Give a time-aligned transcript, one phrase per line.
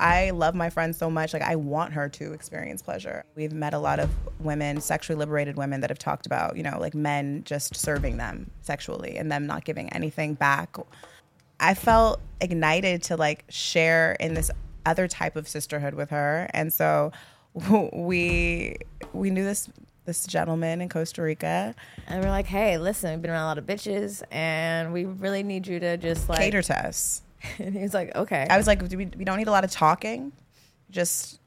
[0.00, 1.34] I love my friend so much.
[1.34, 3.24] Like, I want her to experience pleasure.
[3.34, 6.78] We've met a lot of women, sexually liberated women, that have talked about, you know,
[6.80, 10.76] like men just serving them sexually and them not giving anything back.
[11.60, 14.50] I felt ignited to like share in this
[14.86, 16.48] other type of sisterhood with her.
[16.54, 17.12] And so
[17.92, 18.76] we
[19.12, 19.68] we knew this
[20.06, 21.74] this gentleman in Costa Rica.
[22.06, 25.42] And we're like, hey, listen, we've been around a lot of bitches and we really
[25.42, 27.22] need you to just like cater to us.
[27.58, 28.46] and he was like, okay.
[28.48, 30.32] I was like, we, we don't need a lot of talking.
[30.90, 31.40] Just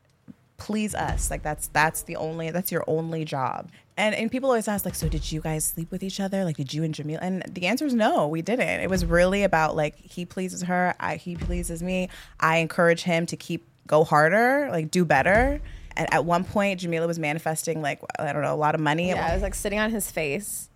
[0.58, 1.30] please us.
[1.30, 3.70] Like that's that's the only that's your only job.
[3.98, 6.46] And and people always ask like, so did you guys sleep with each other?
[6.46, 7.20] Like, did you and Jamil?
[7.22, 8.80] And the answer is no, we didn't.
[8.80, 12.10] It was really about like he pleases her, I, he pleases me.
[12.40, 15.62] I encourage him to keep go harder, like do better.
[15.96, 19.10] And at one point, Jamilah was manifesting like I don't know a lot of money.
[19.10, 20.70] Yeah, I was like sitting on his face.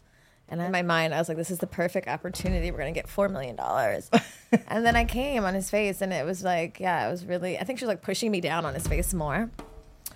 [0.50, 2.72] And in my mind, I was like, this is the perfect opportunity.
[2.72, 3.58] We're going to get $4 million.
[4.70, 7.58] and then I came on his face, and it was like, yeah, it was really,
[7.60, 9.50] I think she was like pushing me down on his face more.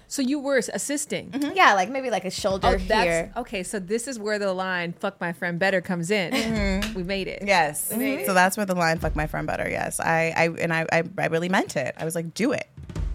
[0.07, 1.31] So you were assisting.
[1.31, 1.55] Mm-hmm.
[1.55, 2.87] Yeah, like maybe like a shoulder Oh, here.
[2.87, 3.63] that's okay.
[3.63, 6.33] So this is where the line "fuck my friend better" comes in.
[6.33, 6.93] Mm-hmm.
[6.95, 7.43] We made it.
[7.45, 7.87] Yes.
[7.87, 11.03] So that's where the line "fuck my friend better." Yes, I, I and I, I,
[11.17, 11.95] I really meant it.
[11.97, 12.67] I was like, do it,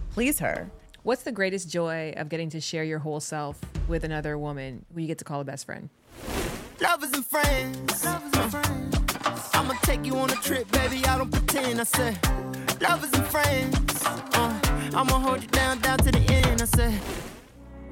[0.09, 0.71] please her.
[1.03, 4.99] What's the greatest joy of getting to share your whole self with another woman who
[5.01, 5.91] you get to call a best friend?
[6.79, 8.05] Lovers and friends.
[9.53, 11.03] I'ma take you on a trip, baby.
[11.05, 11.81] I don't pretend.
[11.81, 12.19] I said,
[12.79, 14.03] lovers and friends.
[14.05, 14.59] Uh,
[14.93, 16.61] I'ma hold you down, down to the end.
[16.61, 17.01] I said.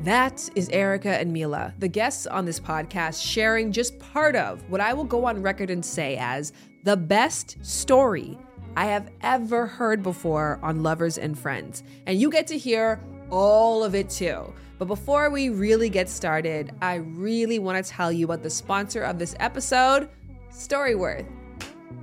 [0.04, 4.82] That is Erica and Milah, the guests on this podcast, sharing just part of what
[4.82, 6.54] I will go on record and say as
[6.84, 8.38] the best story
[8.78, 11.82] I have ever heard before on Lovers and Friends.
[12.06, 14.54] And you get to hear all of it too.
[14.78, 19.04] But before we really get started, I really want to tell you about the sponsor
[19.04, 20.10] of this episode,
[20.52, 21.26] Storyworth.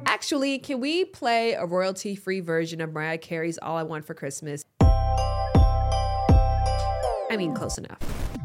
[0.06, 4.14] Actually, can we play a royalty free version of Mariah Carey's All I Want for
[4.14, 4.64] Christmas?
[7.30, 7.98] I mean, close enough.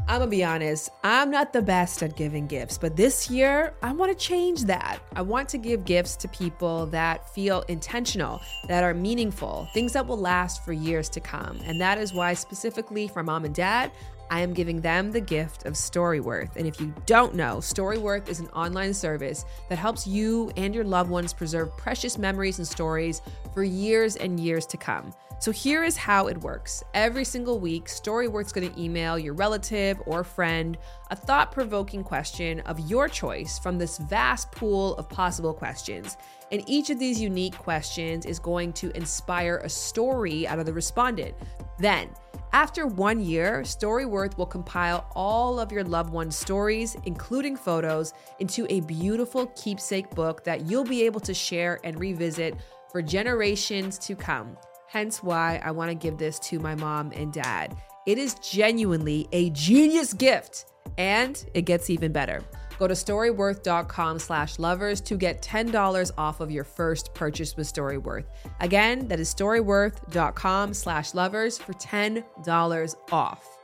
[0.08, 3.92] I'm gonna be honest, I'm not the best at giving gifts, but this year I
[3.92, 5.00] wanna change that.
[5.14, 10.06] I want to give gifts to people that feel intentional, that are meaningful, things that
[10.06, 11.60] will last for years to come.
[11.66, 13.92] And that is why, specifically for mom and dad,
[14.30, 16.56] I am giving them the gift of Storyworth.
[16.56, 20.84] And if you don't know, Storyworth is an online service that helps you and your
[20.84, 23.22] loved ones preserve precious memories and stories
[23.54, 25.12] for years and years to come.
[25.40, 26.82] So here is how it works.
[26.94, 30.76] Every single week, Storyworth's going to email your relative or friend
[31.10, 36.16] a thought provoking question of your choice from this vast pool of possible questions.
[36.50, 40.72] And each of these unique questions is going to inspire a story out of the
[40.72, 41.36] respondent.
[41.78, 42.10] Then,
[42.52, 48.66] after one year, Storyworth will compile all of your loved one's stories, including photos, into
[48.70, 52.56] a beautiful keepsake book that you'll be able to share and revisit
[52.90, 54.56] for generations to come.
[54.88, 57.76] Hence why I want to give this to my mom and dad.
[58.06, 60.64] It is genuinely a genius gift,
[60.96, 62.42] and it gets even better.
[62.78, 68.26] Go to storyworth.com slash lovers to get $10 off of your first purchase with Storyworth.
[68.60, 73.57] Again, that is storyworth.com slash lovers for $10 off.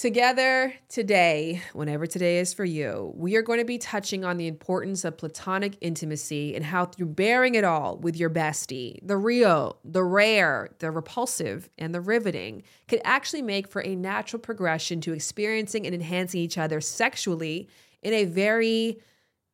[0.00, 4.46] Together today, whenever today is for you, we are going to be touching on the
[4.46, 9.78] importance of platonic intimacy and how, through bearing it all with your bestie, the real,
[9.84, 15.12] the rare, the repulsive, and the riveting, can actually make for a natural progression to
[15.12, 17.68] experiencing and enhancing each other sexually
[18.00, 18.98] in a very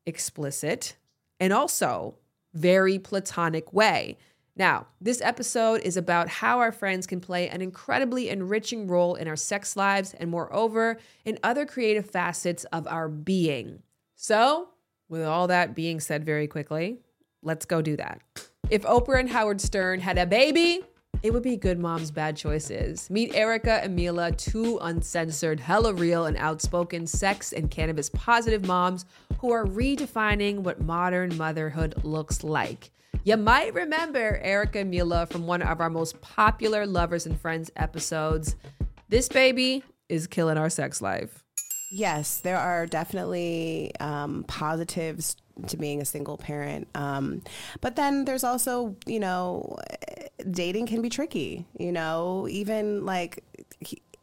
[0.06, 0.94] explicit
[1.40, 2.14] and also
[2.54, 4.16] very platonic way.
[4.58, 9.28] Now, this episode is about how our friends can play an incredibly enriching role in
[9.28, 13.82] our sex lives and, moreover, in other creative facets of our being.
[14.14, 14.68] So,
[15.10, 17.00] with all that being said very quickly,
[17.42, 18.22] let's go do that.
[18.70, 20.80] If Oprah and Howard Stern had a baby,
[21.22, 23.10] it would be Good Moms Bad Choices.
[23.10, 29.04] Meet Erica and Milah, two uncensored, hella real, and outspoken sex and cannabis positive moms
[29.38, 32.90] who are redefining what modern motherhood looks like.
[33.24, 38.54] You might remember Erica Milah from one of our most popular Lovers and Friends episodes.
[39.08, 41.42] This baby is killing our sex life.
[41.90, 45.36] Yes, there are definitely um, positives
[45.68, 46.88] to being a single parent.
[46.94, 47.42] Um,
[47.80, 49.76] but then there's also, you know,
[50.50, 53.42] dating can be tricky, you know, even like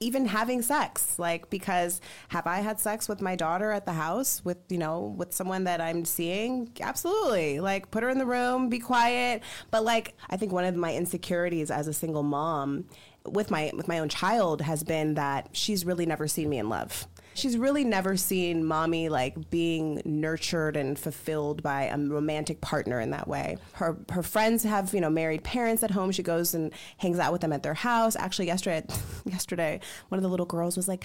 [0.04, 4.44] even having sex like because have i had sex with my daughter at the house
[4.44, 6.70] with you know with someone that i'm seeing?
[6.82, 7.60] Absolutely.
[7.60, 9.44] Like put her in the room be quiet.
[9.72, 12.86] But like i think one of my insecurities as a single mom
[13.26, 16.70] with my with my own child has been that she's really never seen me in
[16.70, 23.00] love She's really never seen mommy like being nurtured and fulfilled by a romantic partner
[23.00, 23.58] in that way.
[23.74, 26.12] Her her friends have, you know, married parents at home.
[26.12, 28.16] She goes and hangs out with them at their house.
[28.16, 28.86] Actually yesterday
[29.26, 31.04] yesterday, one of the little girls was like,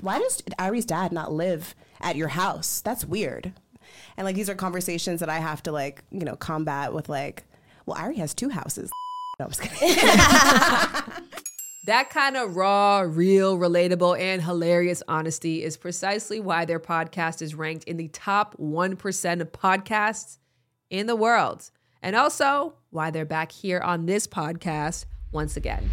[0.00, 2.80] Why does Ari's dad not live at your house?
[2.80, 3.52] That's weird.
[4.16, 7.44] And like these are conversations that I have to like, you know, combat with like,
[7.84, 8.90] well, Ari has two houses.
[9.38, 9.98] No, I'm just kidding.
[11.86, 17.54] That kind of raw, real, relatable, and hilarious honesty is precisely why their podcast is
[17.54, 20.38] ranked in the top 1% of podcasts
[20.90, 21.70] in the world.
[22.02, 25.88] And also why they're back here on this podcast once again.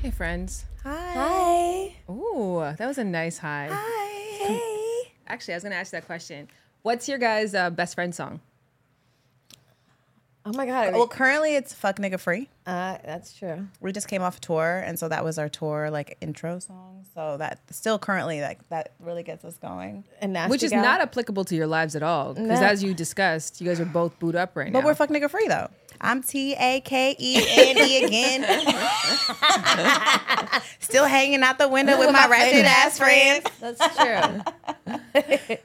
[0.00, 0.64] Hey, friends.
[0.84, 1.94] Hi.
[2.08, 3.68] Ooh, that was a nice hi.
[3.70, 4.46] Hi.
[4.46, 5.12] Hey.
[5.26, 6.48] Actually, I was going to ask you that question.
[6.80, 8.40] What's your guys' uh, best friend song?
[10.48, 10.92] Oh my god.
[10.94, 13.66] Well, currently it's "Fuck Nigga Free." uh, that's true.
[13.80, 17.04] We just came off a tour, and so that was our tour like intro song.
[17.14, 20.04] So that still currently like that really gets us going.
[20.20, 20.82] And Nasty Which is Gal.
[20.82, 22.34] not applicable to your lives at all.
[22.34, 22.66] Because No.
[22.66, 24.82] as you discussed, you guys are both booed up right But now.
[24.82, 25.68] But we're "Fuck Nigga Free" though.
[26.00, 28.44] I'm T A K E N E again.
[30.78, 33.44] Still hanging out the window with my ratchet ass friends.
[33.60, 34.42] That's true.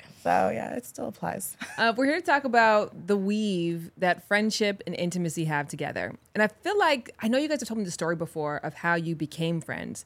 [0.21, 1.57] So yeah, it still applies.
[1.77, 6.13] Uh, we're here to talk about the weave that friendship and intimacy have together.
[6.35, 8.75] And I feel like I know you guys have told me the story before of
[8.75, 10.06] how you became friends,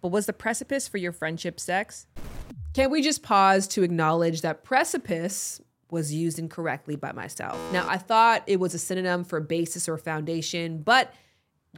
[0.00, 2.06] but was the precipice for your friendship sex?
[2.74, 5.60] Can we just pause to acknowledge that precipice
[5.90, 7.58] was used incorrectly by myself?
[7.72, 11.12] Now, I thought it was a synonym for basis or foundation, but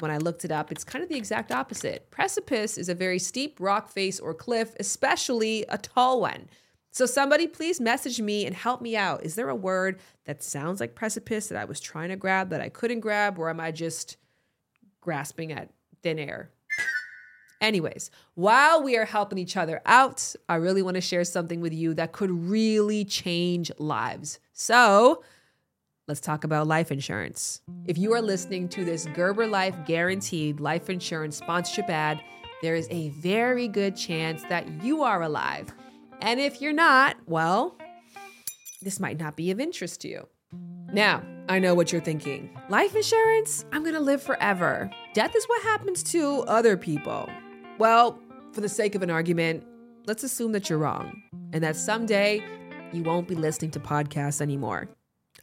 [0.00, 2.10] when I looked it up, it's kind of the exact opposite.
[2.10, 6.48] Precipice is a very steep rock face or cliff, especially a tall one.
[6.90, 9.24] So, somebody please message me and help me out.
[9.24, 12.60] Is there a word that sounds like precipice that I was trying to grab that
[12.60, 14.16] I couldn't grab, or am I just
[15.00, 15.70] grasping at
[16.02, 16.50] thin air?
[17.60, 21.72] Anyways, while we are helping each other out, I really want to share something with
[21.72, 24.38] you that could really change lives.
[24.52, 25.24] So,
[26.06, 27.60] let's talk about life insurance.
[27.86, 32.22] If you are listening to this Gerber Life Guaranteed Life Insurance sponsorship ad,
[32.62, 35.72] there is a very good chance that you are alive.
[36.20, 37.76] And if you're not, well,
[38.82, 40.28] this might not be of interest to you.
[40.92, 42.50] Now, I know what you're thinking.
[42.68, 43.64] Life insurance?
[43.72, 44.90] I'm gonna live forever.
[45.14, 47.28] Death is what happens to other people.
[47.78, 48.18] Well,
[48.52, 49.64] for the sake of an argument,
[50.06, 51.22] let's assume that you're wrong
[51.52, 52.42] and that someday
[52.92, 54.88] you won't be listening to podcasts anymore.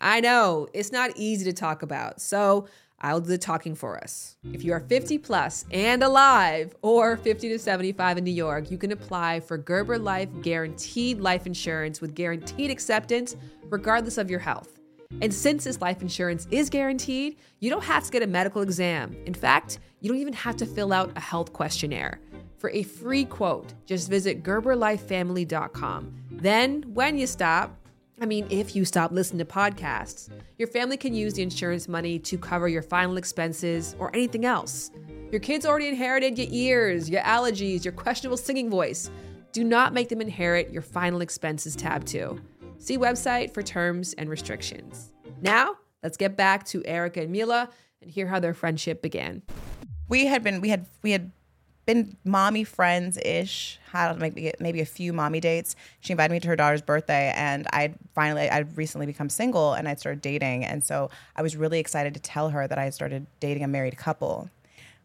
[0.01, 2.67] I know it's not easy to talk about, so
[3.05, 4.35] I'll do the talking for us.
[4.51, 8.79] If you are 50 plus and alive, or 50 to 75 in New York, you
[8.79, 13.35] can apply for Gerber Life Guaranteed Life Insurance with guaranteed acceptance,
[13.69, 14.79] regardless of your health.
[15.21, 19.15] And since this life insurance is guaranteed, you don't have to get a medical exam.
[19.27, 22.19] In fact, you don't even have to fill out a health questionnaire.
[22.57, 26.11] For a free quote, just visit GerberLifeFamily.com.
[26.31, 27.77] Then, when you stop,
[28.21, 32.17] I mean, if you stop listening to podcasts, your family can use the insurance money
[32.19, 34.89] to cover your final expenses or anything else.
[35.31, 39.11] Your kids already inherited your ears, your allergies, your questionable singing voice.
[39.51, 42.39] Do not make them inherit your final expenses tab too.
[42.77, 45.11] See website for terms and restrictions.
[45.41, 47.69] Now, let's get back to Erica and Milah
[48.01, 49.41] and hear how their friendship began.
[50.07, 51.31] we had been we had we had
[51.85, 55.75] been mommy friends ish had maybe maybe a few mommy dates.
[56.01, 59.87] She invited me to her daughter's birthday and i'd finally i'd recently become single and
[59.87, 60.65] i'd started dating.
[60.65, 63.97] And so i was really excited to tell her that i started dating a married
[63.97, 64.49] couple.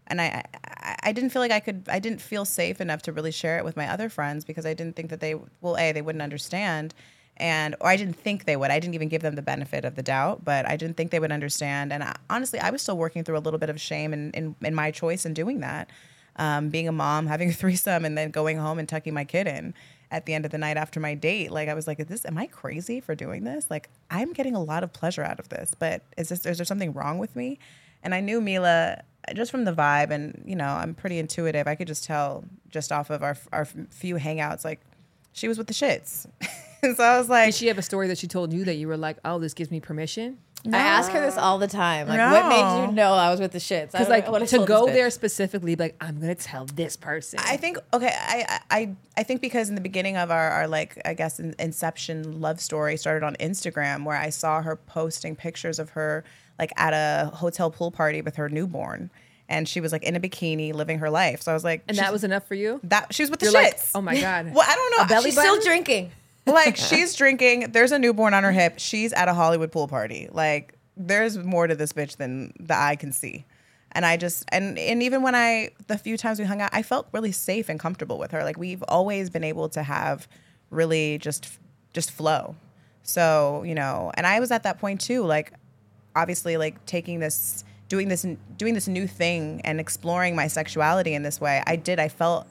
[0.06, 3.12] And I, I I didn't feel like I could I didn't feel safe enough to
[3.12, 5.92] really share it with my other friends because I didn't think that they well a
[5.92, 6.94] they wouldn't understand
[7.36, 8.70] and or I didn't think they would.
[8.70, 11.20] I didn't even give them the benefit of the doubt but I didn't think they
[11.20, 11.92] would understand.
[11.92, 14.56] And I, honestly I was still working through a little bit of shame in in,
[14.62, 15.88] in my choice in doing that
[16.40, 19.46] um, being a mom having a threesome and then going home and tucking my kid
[19.46, 19.74] in
[20.10, 22.26] at the end of the night after my date like I was like is this
[22.26, 25.48] am I crazy for doing this like I'm getting a lot of pleasure out of
[25.50, 27.60] this but is this is there something wrong with me
[28.02, 29.02] and I knew Milah
[29.34, 31.66] just from the vibe, and you know, I'm pretty intuitive.
[31.66, 34.80] I could just tell just off of our our few hangouts, like
[35.32, 36.26] she was with the shits.
[36.82, 38.74] and so I was like, Did she have a story that she told you that
[38.74, 40.38] you were like, oh, this gives me permission?
[40.66, 42.06] I ask her this all the time.
[42.08, 43.92] Like, what made you know I was with the shits?
[43.92, 47.38] Because like to go there specifically, like I'm gonna tell this person.
[47.42, 51.00] I think okay, I I I think because in the beginning of our, our like
[51.04, 55.78] I guess in, inception love story started on Instagram where I saw her posting pictures
[55.78, 56.24] of her
[56.58, 59.08] like at a hotel pool party with her newborn.
[59.48, 61.40] and she was like in a bikini living her life.
[61.42, 62.80] So I was like, And that was enough for you?
[62.84, 63.92] that she was with the You're like, shits.
[63.94, 64.52] oh my God.
[64.54, 65.06] Well, I don't know.
[65.06, 65.50] belly She's button?
[65.60, 66.12] Still drinking.
[66.46, 67.72] Like she's drinking.
[67.72, 68.74] There's a newborn on her hip.
[68.78, 70.28] She's at a Hollywood pool party.
[70.30, 73.46] Like there's more to this bitch than the eye can see.
[73.92, 76.82] And I just and and even when I the few times we hung out, I
[76.82, 78.44] felt really safe and comfortable with her.
[78.44, 80.28] Like we've always been able to have
[80.70, 81.58] really just
[81.92, 82.54] just flow.
[83.02, 85.24] So you know, and I was at that point too.
[85.24, 85.52] Like
[86.14, 91.22] obviously, like taking this, doing this, doing this new thing and exploring my sexuality in
[91.22, 91.62] this way.
[91.66, 91.98] I did.
[91.98, 92.46] I felt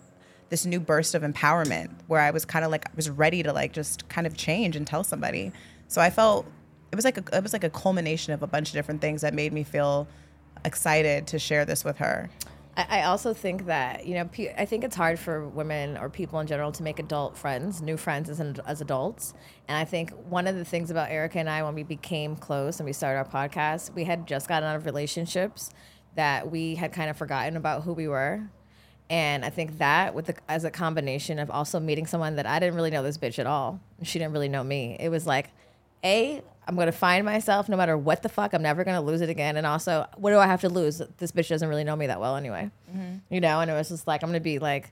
[0.49, 3.53] this new burst of empowerment where I was kind of like I was ready to
[3.53, 5.51] like just kind of change and tell somebody.
[5.87, 6.45] So I felt
[6.91, 9.21] it was like a, it was like a culmination of a bunch of different things
[9.21, 10.07] that made me feel
[10.65, 12.29] excited to share this with her.
[12.77, 16.47] I, also think that you know I think it's hard for women or people in
[16.47, 19.33] general to make adult friends, new friends as, an, as adults.
[19.67, 22.79] And I think one of the things about Erica and I when we became close
[22.79, 25.71] and we started our podcast, we had just gotten out of relationships
[26.15, 28.49] that we had kind of forgotten about who we were.
[29.09, 32.59] And I think that with the, as a combination of also meeting someone that I
[32.59, 34.97] didn't really know this bitch at all, and she didn't really know me.
[34.99, 35.49] It was like,
[36.03, 38.53] a, I'm gonna find myself no matter what the fuck.
[38.53, 39.57] I'm never gonna lose it again.
[39.57, 41.01] And also, what do I have to lose?
[41.17, 42.69] This bitch doesn't really know me that well anyway.
[42.89, 43.33] Mm-hmm.
[43.33, 44.91] You know, and it was just like I'm gonna be like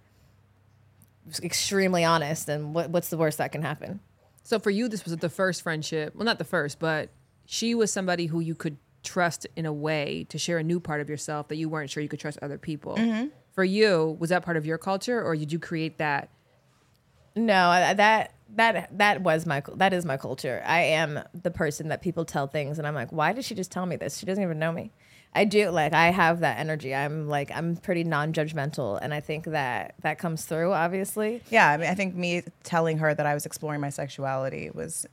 [1.44, 2.50] extremely honest.
[2.50, 4.00] And what, what's the worst that can happen?
[4.44, 6.16] So for you, this was the first friendship.
[6.16, 7.10] Well, not the first, but
[7.46, 11.00] she was somebody who you could trust in a way to share a new part
[11.00, 12.96] of yourself that you weren't sure you could trust other people.
[12.96, 13.28] Mm-hmm.
[13.58, 16.30] For you, was that part of your culture, or did you create that?
[17.36, 20.62] No, that that that was my that is my culture.
[20.64, 23.72] I am the person that people tell things, and I'm like, why did she just
[23.72, 24.20] tell me this?
[24.20, 24.92] She doesn't even know me.
[25.34, 26.94] I do like I have that energy.
[26.94, 30.74] I'm like I'm pretty non-judgmental, and I think that that comes through.
[30.74, 34.70] Obviously, Yeah, I mean, I think me telling her that I was exploring my sexuality
[34.72, 35.08] was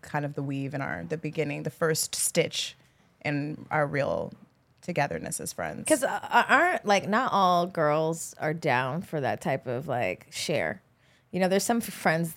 [0.00, 2.74] kind of the weave in our the beginning, the first stitch
[3.22, 4.32] in our real
[4.82, 5.78] togetherness as friends.
[5.78, 10.82] because uh, aren't like not all girls are down for that type of like share.
[11.30, 12.34] You know, there's some friends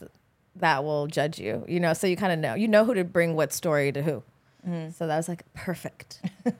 [0.55, 1.65] that will judge you.
[1.67, 4.01] You know, so you kind of know you know who to bring what story to
[4.01, 4.23] who.
[4.97, 6.21] So that was like perfect.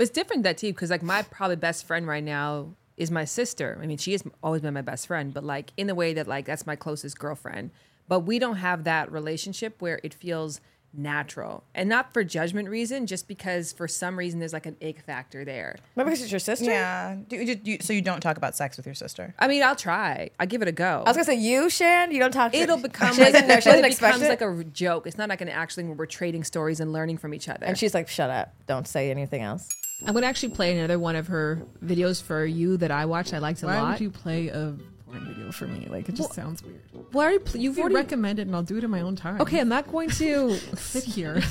[0.00, 3.26] But it's different that too, because like my probably best friend right now is my
[3.26, 3.78] sister.
[3.82, 6.26] I mean, she has always been my best friend, but like in the way that
[6.26, 7.70] like that's my closest girlfriend.
[8.08, 13.06] But we don't have that relationship where it feels natural, and not for judgment reason,
[13.06, 15.76] just because for some reason there's like an ick factor there.
[15.94, 16.66] Remember, because it's your sister.
[16.66, 19.34] yeah, do, you, do you- so you don't talk about sex with your sister?
[19.38, 20.30] I mean, I'll try.
[20.38, 21.02] I give it a go.
[21.06, 22.10] I was gonna say you, Shan.
[22.12, 22.52] You don't talk.
[22.52, 23.60] To It'll become She like, doesn't know.
[23.60, 24.28] She doesn't it becomes it.
[24.28, 25.06] like a joke.
[25.06, 27.66] It's not like an actually where we're trading stories and learning from each other.
[27.66, 28.52] and she's like, "Shut up!
[28.66, 29.68] Don't say anything else."
[30.06, 33.34] I'm gonna actually play another one of her videos for you that I watched.
[33.34, 33.90] I liked a Why lot.
[33.92, 34.74] would you play a
[35.10, 35.86] porn video for me?
[35.88, 36.80] Like it just sounds weird.
[37.12, 37.40] Why are you?
[37.40, 39.40] Pl- you've You already recommend it, and I'll do it in my own time.
[39.40, 40.56] Okay, I'm not going to.
[40.76, 41.42] sit here.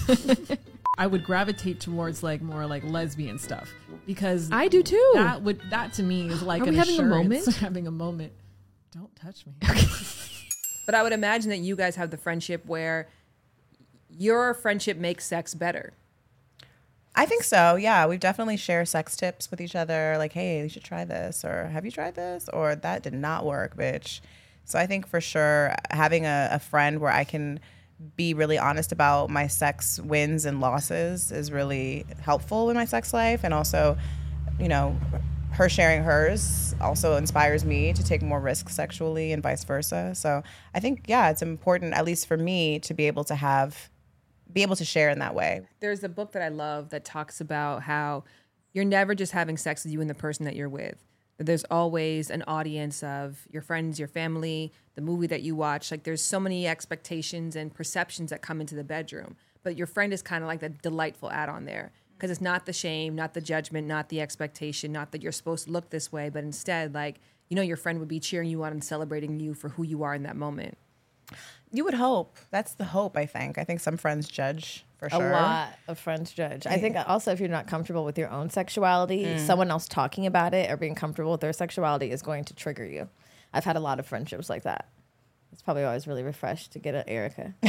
[0.98, 3.70] I would gravitate towards like more like lesbian stuff
[4.06, 5.12] because I do too.
[5.14, 7.56] that would that to me is like Are an we having a moment?
[7.56, 8.34] having a moment.
[8.92, 9.54] Don't touch me.
[10.86, 13.08] But I would imagine that you guys have the friendship where
[14.10, 15.94] your friendship makes sex better.
[17.16, 17.76] I think so.
[17.76, 20.16] Yeah, we've definitely shared sex tips with each other.
[20.18, 23.46] Like, hey, you should try this, or have you tried this, or that did not
[23.46, 24.22] work, bitch.
[24.66, 27.60] So I think for sure having a, a friend where I can
[28.16, 33.14] be really honest about my sex wins and losses is really helpful in my sex
[33.14, 33.98] life, and also,
[34.60, 34.96] you know,
[35.52, 40.14] her sharing hers also inspires me to take more risks sexually and vice versa.
[40.16, 43.90] So I think yeah, it's important at least for me to be able to have
[44.52, 45.62] be able to share in that way.
[45.80, 48.24] There's a book that I love that talks about how
[48.74, 50.96] you're never just having sex with you and the person that you're with.
[51.38, 55.90] There's always an audience of your friends, your family, the movie that you watch.
[55.90, 59.38] Like there's so many expectations and perceptions that come into the bedroom.
[59.64, 62.74] But your friend is kind of like that delightful add-on there because it's not the
[62.74, 66.30] shame, not the judgment, not the expectation, not that you're supposed to look this way,
[66.30, 69.54] but instead like you know your friend would be cheering you on and celebrating you
[69.54, 70.78] for who you are in that moment.
[71.72, 72.38] You would hope.
[72.52, 73.58] That's the hope, I think.
[73.58, 75.30] I think some friends judge for sure.
[75.30, 76.68] A lot of friends judge.
[76.68, 80.54] I think also if you're not comfortable with your own sexuality, someone else talking about
[80.54, 83.08] it or being comfortable with their sexuality is going to trigger you.
[83.54, 84.90] I've had a lot of friendships like that.
[85.54, 87.54] It's probably always really refreshed to get an Erica.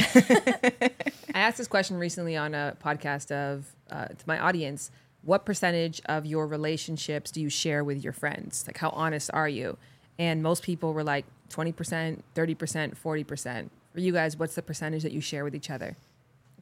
[1.33, 4.91] I asked this question recently on a podcast of uh, to my audience.
[5.23, 8.65] What percentage of your relationships do you share with your friends?
[8.67, 9.77] Like, how honest are you?
[10.19, 11.73] And most people were like 20%,
[12.35, 13.69] 30%, 40%.
[13.93, 15.95] For you guys, what's the percentage that you share with each other?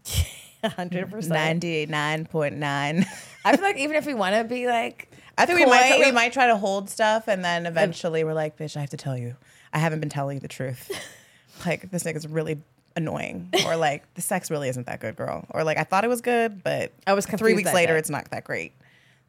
[0.63, 1.27] 100%.
[1.27, 3.05] Ninety-nine point nine.
[3.45, 6.11] I feel like even if we want to be like, I think we might we
[6.11, 9.17] might try to hold stuff, and then eventually we're like, "Bitch, I have to tell
[9.17, 9.35] you,
[9.71, 10.91] I haven't been telling you the truth.
[11.65, 12.61] like this nigga's really
[12.97, 16.09] annoying, or like the sex really isn't that good, girl, or like I thought it
[16.09, 17.99] was good, but I was three weeks later day.
[17.99, 18.73] it's not that great."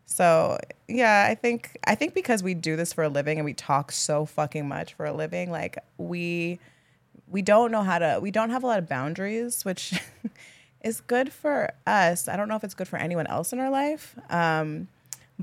[0.07, 3.55] So yeah, I think I think because we do this for a living and we
[3.55, 6.59] talk so fucking much for a living, like we
[7.31, 9.95] we don't know how to we don't have a lot of boundaries, which
[10.83, 12.29] is good for us.
[12.29, 14.17] I don't know if it's good for anyone else in our life.
[14.29, 14.89] Um,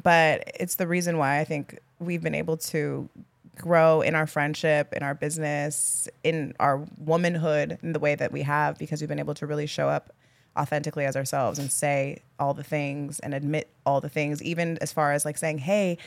[0.02, 3.10] but it's the reason why I think we've been able to
[3.56, 8.44] grow in our friendship, in our business, in our womanhood in the way that we
[8.44, 10.14] have because we've been able to really show up
[10.56, 14.92] authentically as ourselves and say all the things and admit all the things, even as
[14.92, 15.98] far as like saying, hey,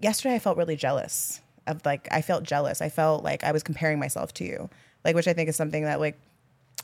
[0.00, 2.80] yesterday I felt really jealous of like, I felt jealous.
[2.80, 4.70] I felt like I was comparing myself to you,
[5.04, 6.18] like, which I think is something that like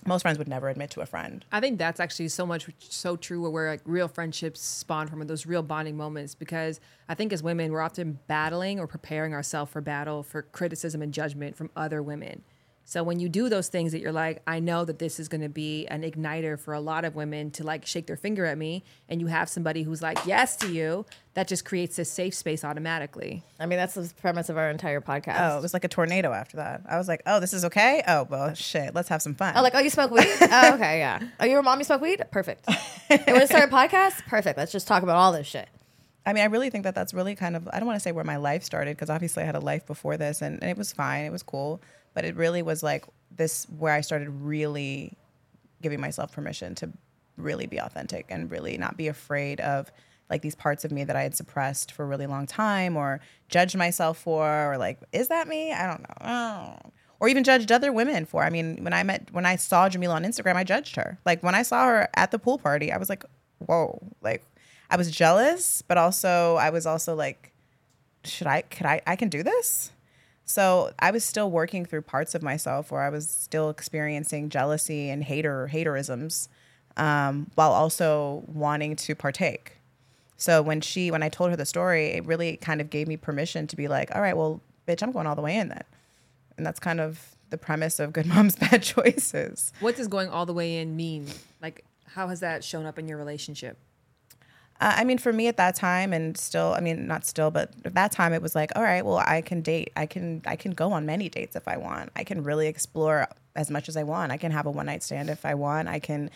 [0.05, 1.45] most friends would never admit to a friend.
[1.53, 5.47] I think that's actually so much so true where, like real friendships spawn from those
[5.47, 9.81] real bonding moments because I think as women we're often battling or preparing ourselves for
[9.81, 12.43] battle for criticism and judgment from other women.
[12.93, 15.41] So when you do those things that you're like, I know that this is going
[15.41, 18.59] to be an igniter for a lot of women to like shake their finger at
[18.59, 22.35] me, and you have somebody who's like yes to you, that just creates this safe
[22.35, 23.43] space automatically.
[23.59, 25.37] I mean, that's the premise of our entire podcast.
[25.41, 26.83] Oh, it was like a tornado after that.
[26.87, 28.03] I was like, oh, this is okay.
[28.07, 28.95] Oh, well, shit.
[28.95, 29.55] Let's have some fun.
[29.57, 30.29] Oh, like, oh, you smoke weed?
[30.43, 31.19] oh, okay, yeah.
[31.41, 32.23] Oh, your mom, you smoke weed?
[32.31, 32.67] Perfect.
[32.69, 34.27] you want to start a podcast?
[34.27, 34.59] Perfect.
[34.59, 35.71] Let's just talk about all this shit.
[36.27, 38.13] I mean, I really think that that's really kind of, I don't want to say
[38.13, 40.77] where my life started because obviously I had a life before this and, and it
[40.77, 41.25] was fine.
[41.25, 41.81] It was cool.
[42.15, 43.05] But it really was like
[43.35, 45.17] this where I started really
[45.81, 46.91] giving myself permission to
[47.37, 49.91] really be authentic and really not be afraid of
[50.31, 53.21] like these parts of me that I had suppressed for a really long time or
[53.49, 55.73] judged myself for or like, is that me?
[55.73, 56.27] I don't know.
[56.27, 56.91] Oh.
[57.21, 58.43] Or even judged other women for.
[58.43, 61.19] I mean, when I met when I saw Jamilah on Instagram, I judged her.
[61.25, 63.25] Like when I saw her at the pool party, I was like,
[63.59, 64.03] whoa.
[64.23, 64.43] Like
[64.91, 67.53] I was jealous, but also I was also like,
[68.25, 69.93] should I could I I can do this?
[70.53, 75.09] So I was still working through parts of myself where I was still experiencing jealousy
[75.09, 76.49] and hater haterisms,
[76.99, 79.79] um, while also wanting to partake.
[80.37, 83.17] So when she when I told her the story, it really kind of gave me
[83.17, 85.85] permission to be like, all right, well, bitch, I'm going all the way in then,
[86.59, 89.73] and that's kind of the premise of Good Moms Bad Choices.
[89.81, 91.29] What does going all the way in mean?
[91.63, 93.79] Like, how has that shown up in your relationship?
[94.83, 97.71] Uh, I mean, for me at that time, and still, I mean, not still, but
[97.85, 99.93] at that time, it was like, all right, well, I can date.
[99.97, 102.11] I can, I can go on many dates if I want.
[102.17, 104.33] I can really explore as much as I want.
[104.33, 105.87] I can have a one night stand if I want.
[105.87, 106.31] I can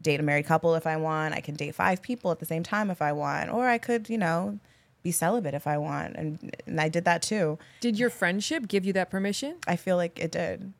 [0.00, 1.34] date a married couple if I want.
[1.34, 4.08] I can date five people at the same time if I want, or I could,
[4.08, 4.60] you know,
[5.02, 7.58] be celibate if I want, and and I did that too.
[7.80, 9.56] Did your friendship give you that permission?
[9.66, 10.72] I feel like it did.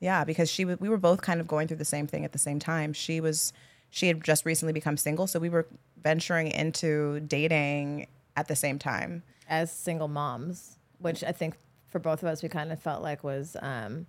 [0.00, 2.38] Yeah, because she, we were both kind of going through the same thing at the
[2.38, 2.92] same time.
[2.92, 3.52] She was
[3.90, 5.66] she had just recently become single, so we were
[6.02, 11.56] venturing into dating at the same time as single moms, which I think
[11.88, 14.06] for both of us we kind of felt like was um,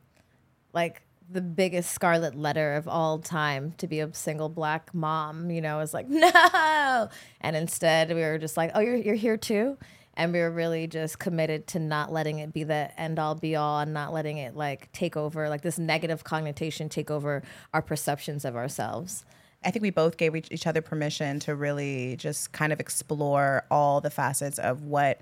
[0.74, 5.50] like the biggest scarlet letter of all time to be a single black mom.
[5.50, 7.10] You know, is like no,
[7.42, 9.78] and instead we were just like, oh, you're you're here too.
[10.14, 13.56] And we were really just committed to not letting it be the end all be
[13.56, 17.82] all and not letting it like take over, like this negative connotation take over our
[17.82, 19.24] perceptions of ourselves.
[19.64, 24.02] I think we both gave each other permission to really just kind of explore all
[24.02, 25.22] the facets of what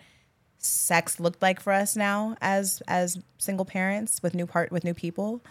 [0.60, 4.94] sex looked like for us now as as single parents with new part with new
[4.94, 5.42] people,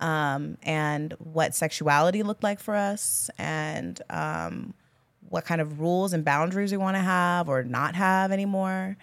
[0.00, 4.74] um, and what sexuality looked like for us, and um,
[5.28, 8.96] what kind of rules and boundaries we want to have or not have anymore.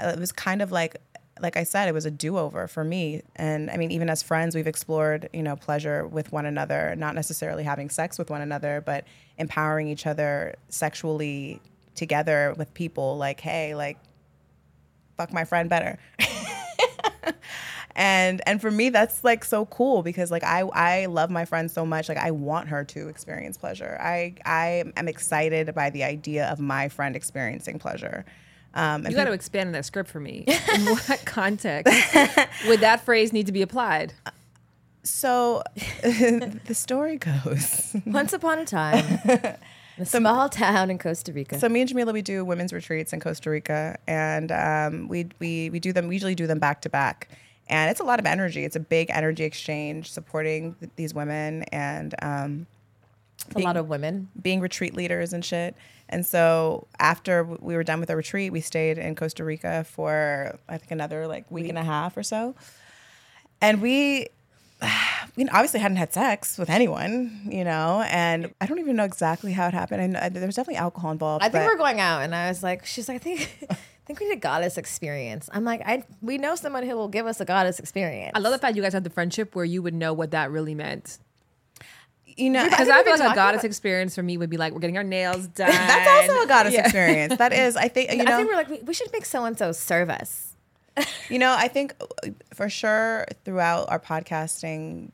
[0.00, 0.96] It was kind of like
[1.40, 3.22] like I said, it was a do over for me.
[3.36, 7.14] And I mean, even as friends, we've explored, you know, pleasure with one another, not
[7.14, 9.04] necessarily having sex with one another, but
[9.36, 11.60] empowering each other sexually
[11.94, 13.98] together with people like, hey, like,
[15.16, 15.98] fuck my friend better.
[17.98, 21.68] and and for me that's like so cool because like I I love my friend
[21.68, 23.98] so much like I want her to experience pleasure.
[24.00, 28.24] I I am excited by the idea of my friend experiencing pleasure.
[28.74, 30.44] Um, you got to expand that script for me.
[30.74, 31.92] In what context
[32.68, 34.12] would that phrase need to be applied?
[35.02, 35.62] So
[36.02, 41.58] the story goes Once upon a time, in a small town in Costa Rica.
[41.58, 45.70] So me and Jamilah, we do women's retreats in Costa Rica, and um, we we
[45.70, 46.08] we do them.
[46.08, 47.28] We usually do them back to back,
[47.68, 48.64] and it's a lot of energy.
[48.64, 52.66] It's a big energy exchange supporting th- these women and um,
[53.54, 55.74] being, a lot of women being retreat leaders and shit.
[56.08, 60.58] And so after we were done with our retreat, we stayed in Costa Rica for
[60.68, 61.68] I think another like week, week.
[61.70, 62.54] and a half or so.
[63.60, 64.28] And we
[65.36, 69.52] we obviously hadn't had sex with anyone, you know, and I don't even know exactly
[69.52, 70.02] how it happened.
[70.02, 71.44] And uh, there was definitely alcohol involved.
[71.44, 73.66] I think we are going out, and I was like, she's like, I think.
[74.08, 75.50] I think we need a goddess experience.
[75.52, 78.32] I'm like, I we know someone who will give us a goddess experience.
[78.34, 80.50] I love the fact you guys have the friendship where you would know what that
[80.50, 81.18] really meant
[82.38, 84.72] you know, Because I feel like a goddess about- experience for me would be like
[84.72, 85.70] we're getting our nails done.
[85.70, 86.80] That's also a goddess Yeah.
[86.84, 87.36] experience.
[87.36, 89.44] That is, I think, you I know, think we're like, we, we should make so
[89.44, 90.54] and so serve us.
[91.28, 91.94] you know, I think
[92.54, 95.10] for sure throughout our podcasting,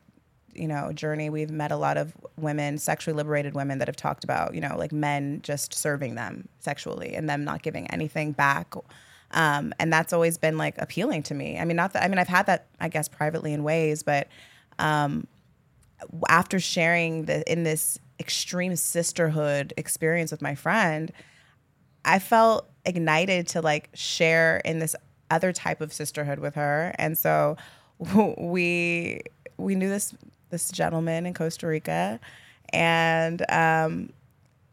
[0.55, 4.23] you know, journey, we've met a lot of women, sexually liberated women that have talked
[4.25, 8.73] about, you know, like men just serving them sexually and them not giving anything back.
[9.33, 11.59] Um, and that's always been like appealing to me.
[11.59, 14.29] I mean, not that, I mean, I've had that, I guess, privately in ways, but
[14.79, 15.27] um,
[16.29, 21.13] after sharing the, in this extreme sisterhood experience with my friend,
[22.05, 24.95] I felt ignited to like share in this
[25.31, 26.95] other type of sisterhood with her.
[26.99, 27.57] And so
[28.39, 29.21] we
[29.57, 30.15] we knew this
[30.51, 32.21] this gentleman in Costa Rica
[32.71, 34.11] and um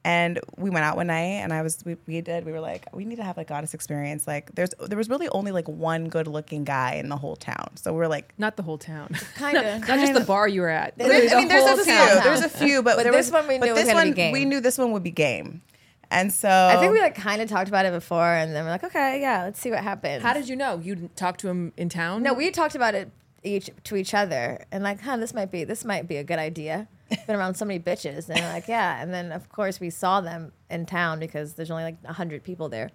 [0.03, 2.85] and we went out one night and I was we, we did we were like
[2.93, 6.09] we need to have a goddess experience like there's there was really only like one
[6.09, 9.09] good looking guy in the whole town so we're like Not the whole town.
[9.35, 9.87] Kind of.
[9.87, 10.97] Not just the bar you were at.
[10.97, 11.93] there- Literally I mean, there's whole a few.
[11.93, 12.23] town.
[12.23, 14.09] There's a few, but, But there this was, one we knew was this gonna be
[14.09, 14.31] one game.
[14.33, 15.61] we knew this one would be game,
[16.09, 18.71] and so I think we like kind of talked about it before, and then we're
[18.71, 20.23] like, okay, yeah, let's see what happens.
[20.23, 20.79] How did you know?
[20.83, 22.23] You didn't to him in town?
[22.23, 23.11] No, we talked about it
[23.43, 26.39] each to each other, and like, huh, this might be this might be a good
[26.39, 26.87] idea.
[27.27, 29.01] Been around so many bitches, and like, yeah.
[29.01, 32.69] And then of course we saw them in town because there's only like hundred people
[32.69, 32.89] there,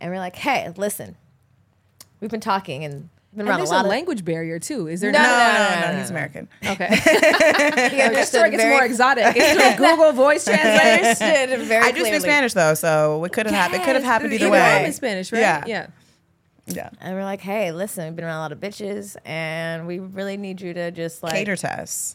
[0.00, 1.16] and we're like, hey, listen,
[2.20, 4.88] we've been talking and been And around there's a a lot of language barrier too.
[4.88, 6.10] Is there No, no, no, no, no, no, no, no, he's.
[6.10, 6.48] American.
[6.66, 6.88] Okay.
[7.92, 9.24] He This understood story gets very- more exotic.
[9.36, 11.18] It's through Google voice translators.
[11.66, 12.20] very I do speak.
[12.20, 13.80] Spanish though, so it could have happened.
[13.82, 14.76] It could have happened either Either way.
[14.82, 15.40] one is Spanish, right?
[15.40, 15.64] Yeah.
[15.66, 15.86] Yeah.
[16.66, 19.98] Yeah, And we're like, hey, listen, we've been around a lot of bitches, and we
[19.98, 21.32] really need you to just like.
[21.32, 22.14] cater to us.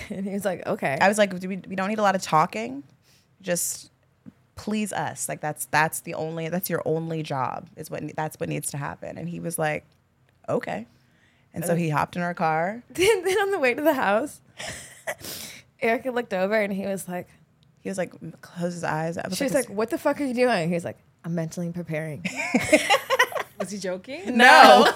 [0.10, 0.98] And he was like, okay.
[1.00, 2.82] I was like, we, we don't need a lot of talking.
[3.40, 3.90] Just
[4.56, 5.28] please us.
[5.28, 8.76] Like that's that's the only that's your only job is what that's what needs to
[8.76, 9.18] happen.
[9.18, 9.84] And he was like,
[10.48, 10.86] okay.
[11.52, 12.82] And so he hopped in our car.
[12.90, 14.40] then, then on the way to the house,
[15.80, 17.28] Erica looked over and he was like,
[17.80, 19.16] He was like, close his eyes.
[19.16, 20.68] I was she was like, what the fuck are you doing?
[20.68, 22.24] He was like, I'm mentally preparing.
[23.58, 24.36] Was he joking?
[24.36, 24.92] no.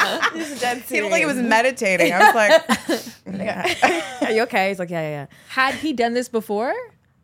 [0.34, 2.12] He's dead he looked like he was meditating.
[2.12, 4.68] I was like, Are you okay?
[4.68, 5.26] He's like, yeah, yeah, yeah.
[5.48, 6.74] Had he done this before?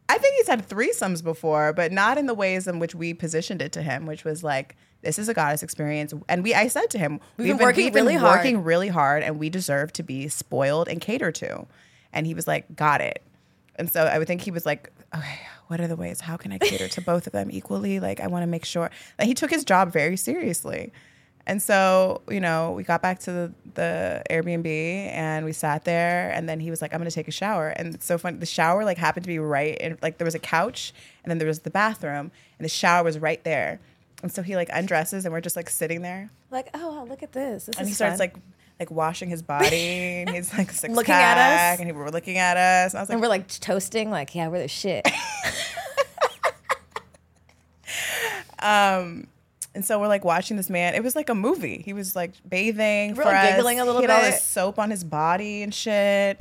[0.09, 3.61] I think he's had threesomes before, but not in the ways in which we positioned
[3.61, 6.15] it to him, which was like, this is a goddess experience.
[6.29, 8.89] And we, I said to him, We've been working we've been really hard." working really
[8.89, 11.67] hard, and we deserve to be spoiled and catered to.
[12.13, 13.23] And he was like, got it.
[13.77, 16.21] And so I would think he was like, okay, what are the ways?
[16.21, 18.01] How can I cater to both of them equally?
[18.01, 18.91] Like, I want to make sure.
[19.19, 20.93] Like, he took his job very seriously.
[21.49, 26.31] And so, you know, we got back to the, the Airbnb and we sat there.
[26.33, 27.69] And then he was like, I'm going to take a shower.
[27.69, 28.39] And it's so funny.
[28.39, 31.39] The shower, like, happened to be right in, like, there was a couch and then
[31.39, 33.79] there was the bathroom and the shower was right there.
[34.23, 36.31] And so he, like, undresses and we're just, like, sitting there.
[36.51, 37.67] Like, oh, wow, look at this.
[37.67, 38.19] This And he starts, fun.
[38.19, 38.37] like,
[38.81, 39.77] like washing his body
[40.21, 41.39] and he's like six Looking at
[41.73, 41.79] us.
[41.81, 42.93] and he were looking at us.
[42.93, 45.07] And I was like, and we're like toasting, like, yeah, we're the shit.
[48.59, 49.27] Um,
[49.77, 50.95] and so we're like watching this man.
[50.95, 51.83] It was like a movie.
[51.85, 54.79] He was like bathing, We're, for like, giggling a little he had all this soap
[54.79, 56.41] on his body and shit.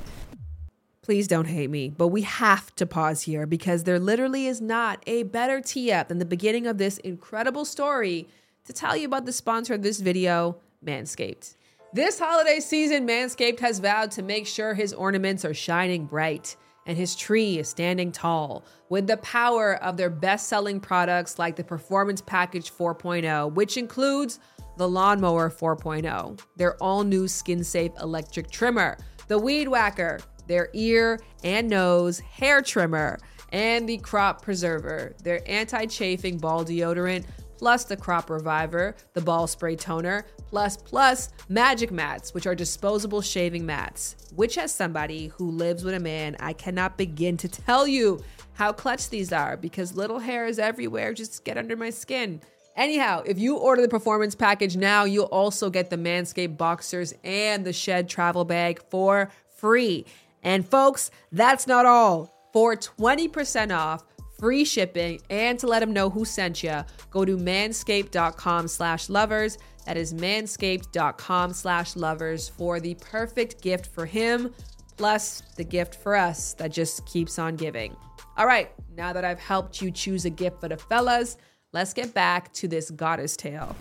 [1.02, 5.04] Please don't hate me, but we have to pause here because there literally is not
[5.06, 8.28] a better tee up than the beginning of this incredible story
[8.65, 11.56] to tell you about the sponsor of this video, Manscaped.
[11.93, 16.98] This holiday season, Manscaped has vowed to make sure his ornaments are shining bright and
[16.98, 18.63] his tree is standing tall.
[18.89, 24.39] With the power of their best selling products like the Performance Package 4.0, which includes
[24.78, 31.19] the Lawnmower 4.0, their all new skin safe electric trimmer, the Weed Whacker, their ear
[31.43, 33.17] and nose hair trimmer,
[33.52, 37.26] and the Crop Preserver, their anti chafing ball deodorant,
[37.58, 43.21] plus the Crop Reviver, the ball spray toner, plus plus Magic Mats, which are disposable
[43.21, 44.15] shaving mats.
[44.36, 48.71] Which, as somebody who lives with a man, I cannot begin to tell you how
[48.71, 52.41] clutch these are because little hairs everywhere just get under my skin.
[52.75, 57.65] Anyhow, if you order the performance package now, you'll also get the Manscaped boxers and
[57.65, 60.05] the Shed travel bag for free.
[60.43, 62.34] And folks, that's not all.
[62.51, 64.03] For 20% off,
[64.38, 69.58] free shipping, and to let them know who sent you, go to manscaped.com slash lovers.
[69.86, 74.54] That is manscaped.com slash lovers for the perfect gift for him,
[74.98, 77.95] plus the gift for us that just keeps on giving.
[78.38, 81.38] All right, now that I've helped you choose a gift for the fellas,
[81.71, 83.76] let's get back to this goddess tale.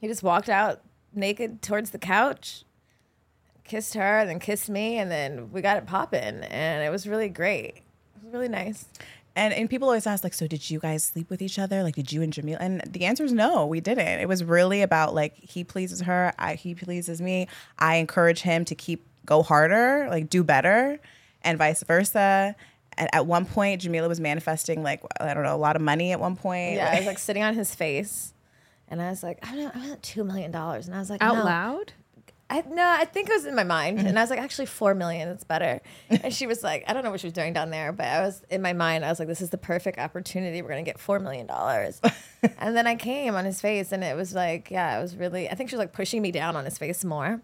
[0.00, 0.80] he just walked out
[1.14, 2.64] naked towards the couch,
[3.64, 7.06] kissed her, and then kissed me, and then we got it popping, and it was
[7.06, 7.76] really great.
[7.76, 8.86] It was really nice.
[9.34, 11.82] And and people always ask like, so did you guys sleep with each other?
[11.82, 12.58] Like, did you and Jamil?
[12.60, 14.20] And the answer is no, we didn't.
[14.20, 17.48] It was really about like he pleases her, I he pleases me.
[17.78, 20.98] I encourage him to keep go harder, like do better.
[21.42, 22.54] and vice versa.
[22.98, 26.12] And at one point, Jamilah was manifesting like I don't know a lot of money.
[26.12, 28.34] At one point, Yeah, I was like sitting on his face,
[28.88, 31.22] and I was like, I want, I want two million dollars, and I was like,
[31.22, 31.44] Out no.
[31.44, 31.94] loud?
[32.52, 34.94] I no, I think it was in my mind, and I was like, actually, four
[34.94, 35.80] million, it's better.
[36.10, 38.20] And she was like, I don't know what she was doing down there, but I
[38.20, 40.60] was in my mind, I was like, this is the perfect opportunity.
[40.60, 41.98] We're gonna get four million dollars.
[42.58, 45.48] and then I came on his face, and it was like, yeah, it was really.
[45.48, 47.40] I think she was like pushing me down on his face more.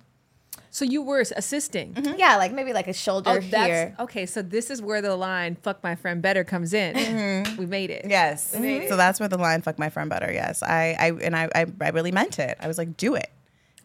[0.70, 1.94] So you were assisting.
[1.94, 2.18] Mm-hmm.
[2.18, 3.96] Yeah, like maybe like a shoulder Oh, that's here.
[4.00, 4.26] okay.
[4.26, 6.94] So this is where the line "fuck my friend better" comes in.
[6.94, 7.56] Mm-hmm.
[7.56, 8.04] We made it.
[8.08, 8.54] Yes.
[8.54, 8.88] Mm-hmm.
[8.88, 11.66] So that's where the line "fuck my friend better." Yes, I, I and I, I,
[11.80, 12.58] I really meant it.
[12.60, 13.30] I was like, do it.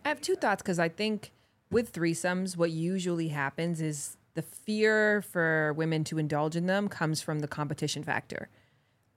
[0.06, 1.32] I have two thoughts because I think
[1.72, 7.22] with threesomes, what usually happens is the fear for women to indulge in them comes
[7.22, 8.50] from the competition factor.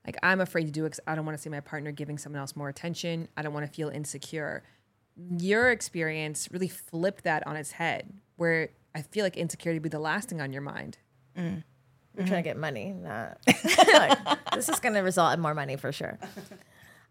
[0.05, 2.19] Like I'm afraid to do it because I don't want to see my partner giving
[2.19, 3.29] someone else more attention.
[3.37, 4.63] I don't want to feel insecure.
[5.39, 9.89] Your experience really flipped that on its head, where I feel like insecurity would be
[9.89, 10.99] the last thing on your mind.
[11.37, 11.65] Mm.
[12.15, 12.29] We're mm-hmm.
[12.29, 12.93] trying to get money.
[12.93, 16.19] Not like, this is going to result in more money for sure.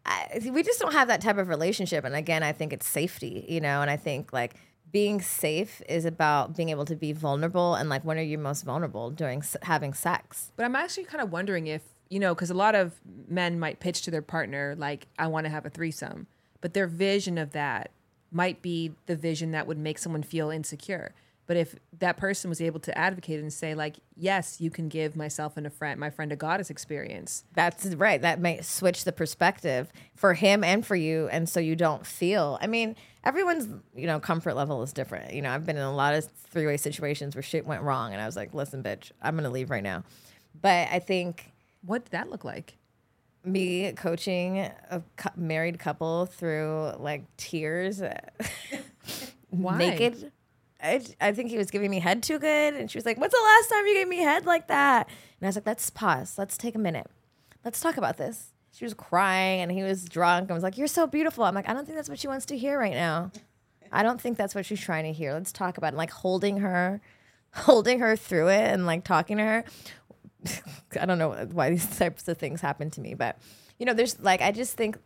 [0.06, 3.46] I, we just don't have that type of relationship, and again, I think it's safety,
[3.50, 3.82] you know.
[3.82, 4.56] And I think like
[4.92, 8.64] being safe is about being able to be vulnerable, and like when are you most
[8.64, 10.52] vulnerable during having sex?
[10.56, 12.94] But I'm actually kind of wondering if, you know, because a lot of
[13.28, 16.28] men might pitch to their partner, like, I want to have a threesome,
[16.62, 17.92] but their vision of that
[18.32, 21.14] might be the vision that would make someone feel insecure.
[21.48, 25.16] But if that person was able to advocate and say, like, yes, you can give
[25.16, 27.44] myself and a friend, my friend a goddess experience.
[27.54, 28.20] That's right.
[28.22, 32.58] That may switch the perspective for him and for you, and so you don't feel.
[32.62, 35.34] I mean, everyone's you know comfort level is different.
[35.34, 38.14] You know, I've been in a lot of three way situations where shit went wrong,
[38.14, 40.04] and I was like, "Listen, bitch, I'm gonna leave right now."
[40.60, 41.52] But I think
[41.84, 42.78] What did that look like?
[43.44, 44.58] me coaching
[44.90, 45.04] a
[45.36, 48.02] married couple through like tears,
[49.52, 49.78] Why?
[49.78, 50.32] naked.
[50.82, 53.34] I, I think he was giving me head too good, and she was like, "When's
[53.34, 56.38] the last time you gave me head like that?" And I was like, "Let's pause.
[56.38, 57.08] Let's take a minute.
[57.64, 60.50] Let's talk about this." She was crying, and he was drunk.
[60.50, 62.46] and was like, "You're so beautiful." I'm like, "I don't think that's what she wants
[62.48, 63.32] to hear right now.
[63.92, 65.34] I don't think that's what she's trying to hear.
[65.34, 67.02] Let's talk about it." Like holding her,
[67.54, 69.64] holding her through it, and like talking to her.
[71.00, 73.38] I don't know why these types of things happen to me, but
[73.80, 74.98] you know, there's like I just think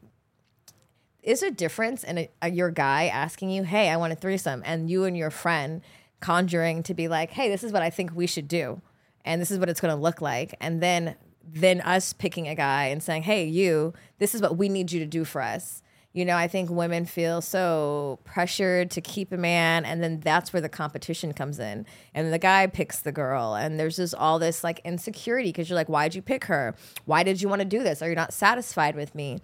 [1.23, 4.61] is a difference in a, a, your guy asking you, "Hey, I want a threesome,"
[4.65, 5.81] and you and your friend
[6.19, 8.81] conjuring to be like, "Hey, this is what I think we should do,
[9.25, 11.15] and this is what it's going to look like," and then
[11.51, 14.99] then us picking a guy and saying, "Hey, you, this is what we need you
[14.99, 19.37] to do for us." You know, I think women feel so pressured to keep a
[19.37, 21.85] man, and then that's where the competition comes in.
[22.15, 25.75] And the guy picks the girl, and there's just all this like insecurity because you're
[25.75, 26.75] like, why'd you pick her?
[27.05, 28.01] Why did you want to do this?
[28.01, 29.39] Are you not satisfied with me?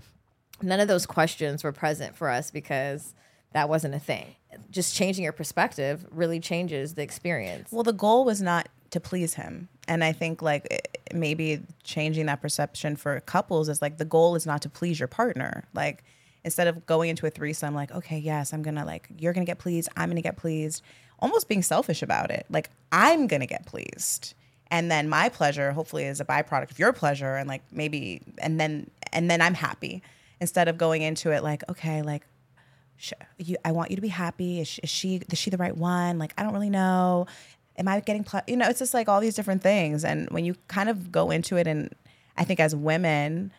[0.62, 3.14] None of those questions were present for us because
[3.54, 4.36] that wasn't a thing.
[4.72, 7.72] Just changing your perspective really changes the experience.
[7.72, 9.68] Well, the goal was not to please him.
[9.88, 14.46] And I think like maybe changing that perception for couples is like the goal is
[14.46, 15.66] not to please your partner.
[15.74, 16.04] Like
[16.44, 19.60] instead of going into a threesome, like, okay, yes, I'm gonna like, you're gonna get
[19.60, 20.82] pleased, I'm gonna get pleased,
[21.20, 22.46] almost being selfish about it.
[22.50, 24.34] Like, I'm gonna get pleased.
[24.72, 28.60] And then my pleasure hopefully is a byproduct of your pleasure and like maybe and
[28.60, 30.02] then and then I'm happy.
[30.40, 32.26] Instead of going into it like, okay, like
[32.98, 34.60] sh- you, I want you to be happy.
[34.60, 36.20] Is she, is she is she the right one?
[36.20, 37.28] Like I don't really know.
[37.78, 38.42] Am I getting ple-?
[38.48, 38.68] you know?
[38.68, 40.06] It's just like all these different things.
[40.06, 41.94] And when you kind of go into it, and
[42.38, 43.52] I think as women,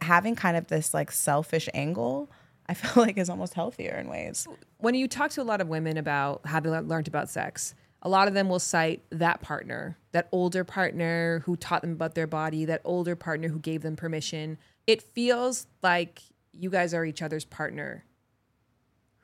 [0.00, 2.30] having kind of this like selfish angle,
[2.68, 4.46] I feel like is almost healthier in ways.
[4.78, 8.08] when you talk to a lot of women about how they learned about sex, a
[8.08, 12.26] lot of them will cite that partner, that older partner who taught them about their
[12.26, 14.58] body, that older partner who gave them permission.
[14.88, 18.06] It feels like you guys are each other's partner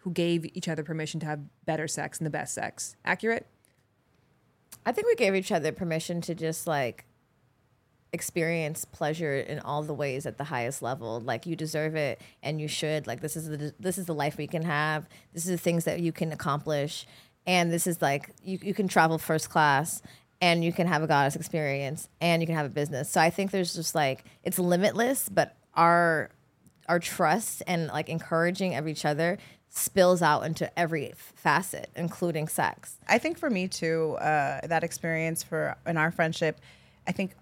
[0.00, 2.96] who gave each other permission to have better sex and the best sex.
[3.02, 3.46] Accurate?
[4.84, 7.06] I think we gave each other permission to just like
[8.12, 11.18] experience pleasure in all the ways at the highest level.
[11.20, 13.06] Like you deserve it and you should.
[13.06, 15.08] Like this is the this is the life we can have.
[15.32, 17.06] This is the things that you can accomplish.
[17.46, 20.02] And this is like you, you can travel first class
[20.44, 23.08] and you can have a goddess experience and you can have a business.
[23.08, 26.28] So I think there's just like it's limitless, but our
[26.86, 29.38] our trust and like encouraging of each other
[29.70, 32.98] spills out into every facet, including sex.
[33.08, 36.60] I think for me too, uh, that experience for in our friendship,
[37.08, 37.32] I think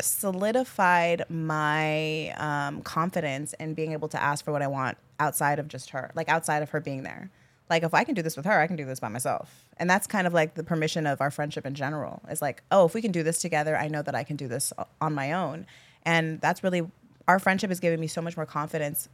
[0.00, 5.68] solidified my um, confidence in being able to ask for what I want outside of
[5.68, 7.30] just her, like outside of her being there.
[7.68, 9.66] Like if I can do this with her, I can do this by myself.
[9.82, 12.22] And that's kind of like the permission of our friendship in general.
[12.30, 14.46] Is like, oh, if we can do this together, I know that I can do
[14.46, 15.66] this on my own.
[16.04, 16.88] And that's really
[17.26, 19.08] our friendship has given me so much more confidence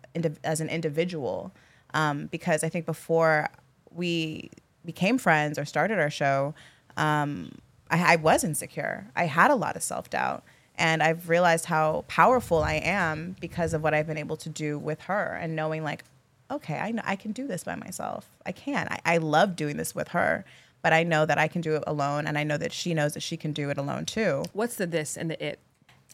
[0.45, 1.55] as an individual
[1.95, 3.49] um, because I think before
[3.95, 4.51] we
[4.85, 6.55] became friends or started our show,
[6.99, 7.51] um,
[7.91, 9.07] I, I was insecure.
[9.17, 10.45] I had a lot of self doubt.
[10.75, 14.79] And I've realized how powerful I am because of what I've been able to do
[14.79, 16.05] with her and knowing, like,
[16.51, 18.29] okay, I know I can do this by myself.
[18.47, 18.89] I can.
[18.91, 20.45] I, I love doing this with her,
[20.83, 22.27] but I know that I can do it alone.
[22.27, 24.45] And I know that she knows that she can do it alone too.
[24.53, 25.61] What's the this and the it?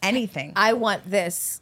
[0.03, 0.53] Anything.
[0.55, 1.61] I want this.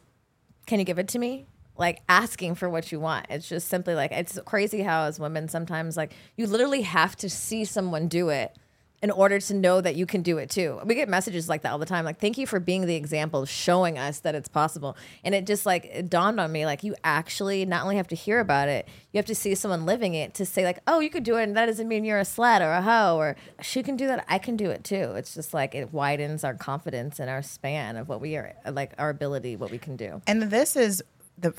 [0.66, 1.46] Can you give it to me?
[1.76, 3.26] Like asking for what you want.
[3.30, 7.28] It's just simply like it's crazy how as women sometimes like you literally have to
[7.28, 8.56] see someone do it
[9.04, 10.80] in order to know that you can do it too.
[10.82, 12.06] We get messages like that all the time.
[12.06, 14.96] Like, thank you for being the example, showing us that it's possible.
[15.22, 18.16] And it just like it dawned on me, like you actually not only have to
[18.16, 21.10] hear about it, you have to see someone living it to say like, oh, you
[21.10, 23.82] could do it, and that doesn't mean you're a slut or a hoe or she
[23.82, 24.24] can do that.
[24.26, 25.12] I can do it too.
[25.16, 28.94] It's just like it widens our confidence and our span of what we are, like
[28.96, 30.22] our ability, what we can do.
[30.26, 31.02] And this is
[31.36, 31.52] the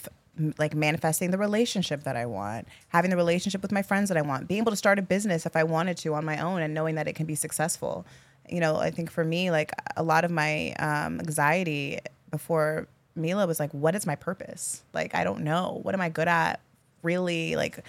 [0.58, 4.21] like manifesting the relationship that I want, having the relationship with my friends that I
[4.21, 6.74] want, being able to start a business if I wanted to on my own and
[6.74, 8.06] knowing that it can be successful.
[8.50, 12.00] You know, I think for me, like a lot of my um, anxiety
[12.32, 14.84] before Milah was like, what is my purpose?
[14.93, 15.80] Like, I don't know.
[15.84, 16.60] What am I good at?
[17.02, 17.80] Really, like,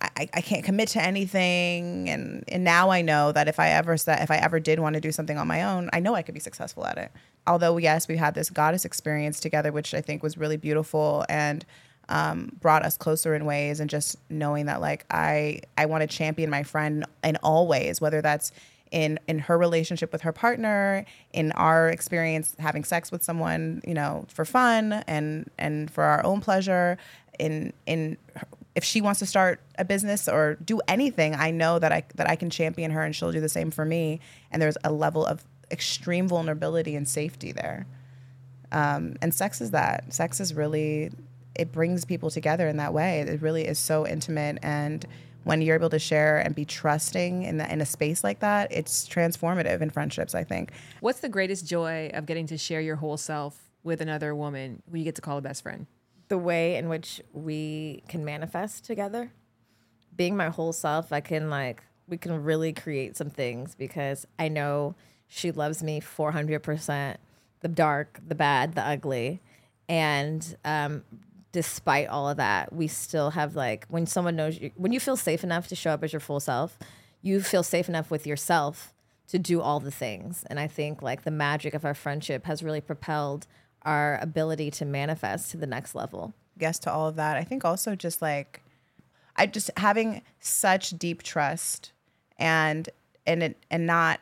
[0.00, 2.10] I, I can't commit to anything.
[2.10, 5.00] And, and now I know that if I ever if I ever did want to
[5.00, 7.12] do something on my own, I know I could be successful at it.
[7.46, 11.24] Although, yes, we had this goddess experience together, which I think was really beautiful.
[11.28, 11.64] And,
[12.12, 16.06] um, brought us closer in ways and just knowing that like I I want to
[16.06, 18.52] champion my friend in all ways, whether that's
[18.90, 23.94] in in her relationship with her partner, in our experience having sex with someone, you
[23.94, 26.98] know, for fun and and for our own pleasure,
[27.38, 28.18] in in
[28.74, 32.28] if she wants to start a business or do anything, I know that I that
[32.28, 34.20] I can champion her and she'll do the same for me.
[34.50, 37.86] And there's a level of extreme vulnerability and safety there.
[38.70, 40.12] Um, and sex is that.
[40.12, 41.10] Sex is really
[41.54, 43.20] it brings people together in that way.
[43.20, 45.06] It really is so intimate and
[45.44, 48.70] when you're able to share and be trusting in, the, in a space like that,
[48.70, 50.72] it's transformative in friendships, I think.
[51.00, 54.98] What's the greatest joy of getting to share your whole self with another woman who
[54.98, 55.86] you get to call a best friend?
[56.28, 59.32] The way in which we can manifest together.
[60.14, 64.48] Being my whole self, I can like, we can really create some things because I
[64.48, 64.94] know
[65.26, 67.16] she loves me 400%,
[67.60, 69.40] the dark, the bad, the ugly.
[69.88, 71.04] And um,
[71.52, 75.16] despite all of that, we still have like when someone knows you, when you feel
[75.16, 76.78] safe enough to show up as your full self,
[77.20, 78.92] you feel safe enough with yourself
[79.28, 80.44] to do all the things.
[80.48, 83.46] And I think like the magic of our friendship has really propelled
[83.82, 86.34] our ability to manifest to the next level.
[86.58, 87.36] Yes, to all of that.
[87.36, 88.62] I think also just like
[89.36, 91.92] I just having such deep trust
[92.38, 92.88] and
[93.26, 94.20] and it, and not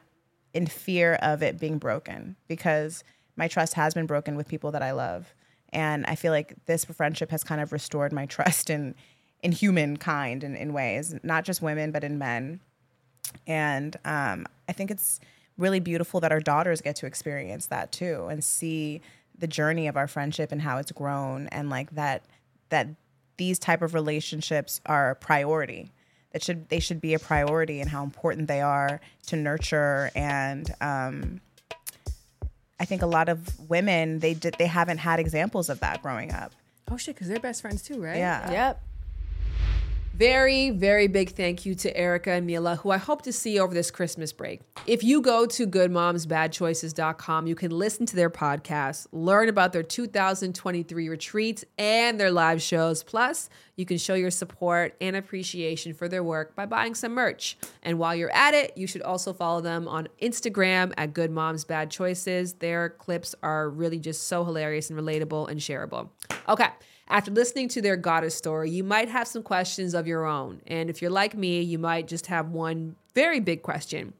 [0.53, 3.05] in fear of it being broken because
[3.37, 5.33] my trust has been broken with people that I love
[5.73, 8.95] and I feel like this friendship has kind of restored my trust in
[9.43, 12.61] in humankind in, in ways, not just women, but in men.
[13.47, 15.19] And um, I think it's
[15.57, 19.01] really beautiful that our daughters get to experience that too and see
[19.39, 22.25] the journey of our friendship and how it's grown and like that
[22.69, 22.89] that
[23.37, 25.91] these type of relationships are a priority
[26.33, 30.75] that should they should be a priority and how important they are to nurture and
[30.81, 31.41] um,
[32.81, 36.33] I think a lot of women they did they haven't had examples of that growing
[36.33, 36.53] up.
[36.91, 38.17] Oh shit, because they're best friends too, right?
[38.17, 38.51] Yeah.
[38.51, 38.83] Yep.
[40.21, 43.73] Very, very big thank you to Erica and Milah, who I hope to see over
[43.73, 44.61] this Christmas break.
[44.87, 51.09] If you go to goodmomsbadchoices.com, you can listen to their podcast, learn about their 2023
[51.09, 53.03] retreats and their live shows.
[53.03, 57.57] Plus, you can show your support and appreciation for their work by buying some merch.
[57.83, 61.65] And while you're at it, you should also follow them on Instagram at Good Moms
[61.65, 62.53] Bad Choices.
[62.53, 66.11] Their clips are really just so hilarious and relatable and shareable.
[66.47, 66.69] Okay.
[67.11, 70.63] After listening to their goddess story, you might have some questions of your own.
[70.69, 74.13] And if you're like me, you might just have one very big question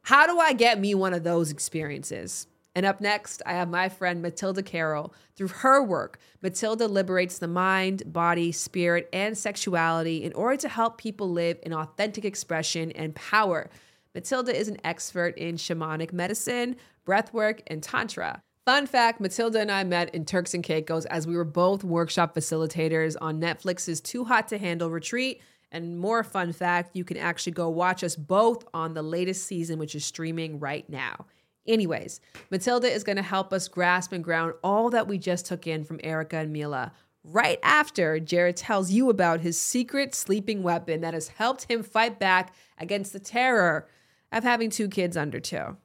[0.00, 2.46] How do I get me one of those experiences?
[2.74, 5.12] And up next, I have my friend Matilda Carroll.
[5.34, 10.96] Through her work, Matilda liberates the mind, body, spirit, and sexuality in order to help
[10.96, 13.68] people live in authentic expression and power.
[14.14, 16.76] Matilda is an expert in shamanic medicine,
[17.06, 18.42] breathwork, and tantra.
[18.66, 22.34] Fun fact Matilda and I met in Turks and Caicos as we were both workshop
[22.34, 25.40] facilitators on Netflix's Too Hot to Handle retreat.
[25.70, 29.78] And more fun fact, you can actually go watch us both on the latest season,
[29.78, 31.26] which is streaming right now.
[31.64, 35.68] Anyways, Matilda is going to help us grasp and ground all that we just took
[35.68, 36.90] in from Erica and Milah.
[37.22, 42.18] Right after Jared tells you about his secret sleeping weapon that has helped him fight
[42.18, 43.86] back against the terror
[44.32, 45.76] of having two kids under two.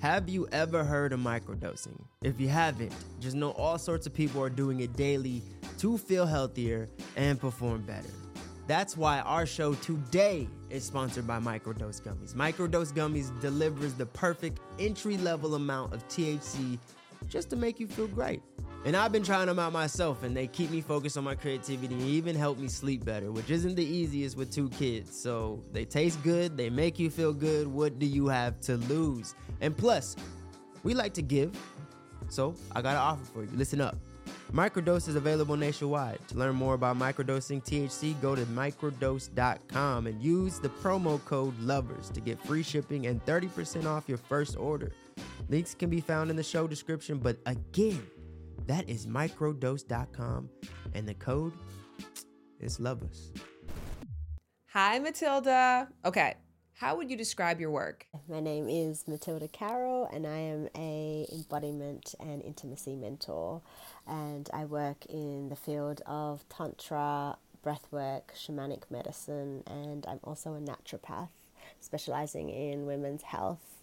[0.00, 2.00] Have you ever heard of microdosing?
[2.22, 5.42] If you haven't, just know all sorts of people are doing it daily
[5.76, 8.08] to feel healthier and perform better.
[8.66, 12.34] That's why our show today is sponsored by Microdose Gummies.
[12.34, 16.78] Microdose Gummies delivers the perfect entry level amount of THC
[17.28, 18.42] just to make you feel great.
[18.84, 21.94] And I've been trying them out myself, and they keep me focused on my creativity
[21.94, 25.14] and even help me sleep better, which isn't the easiest with two kids.
[25.20, 27.68] So they taste good, they make you feel good.
[27.68, 29.34] What do you have to lose?
[29.60, 30.16] And plus,
[30.82, 31.52] we like to give,
[32.28, 33.50] so I got an offer for you.
[33.54, 33.96] Listen up.
[34.52, 36.18] Microdose is available nationwide.
[36.28, 42.10] To learn more about microdosing THC, go to microdose.com and use the promo code LOVERS
[42.10, 44.90] to get free shipping and 30% off your first order.
[45.48, 48.02] Links can be found in the show description, but again,
[48.66, 50.48] that is microdose.com
[50.94, 51.52] and the code
[52.60, 53.32] is LOVERS.
[54.72, 55.88] Hi, Matilda.
[56.04, 56.34] Okay,
[56.80, 58.06] how would you describe your work?
[58.28, 63.60] My name is Matilda Carroll, and I am a embodiment and intimacy mentor.
[64.06, 70.58] And I work in the field of tantra, breathwork, shamanic medicine, and I'm also a
[70.58, 71.28] naturopath,
[71.80, 73.79] specializing in women's health.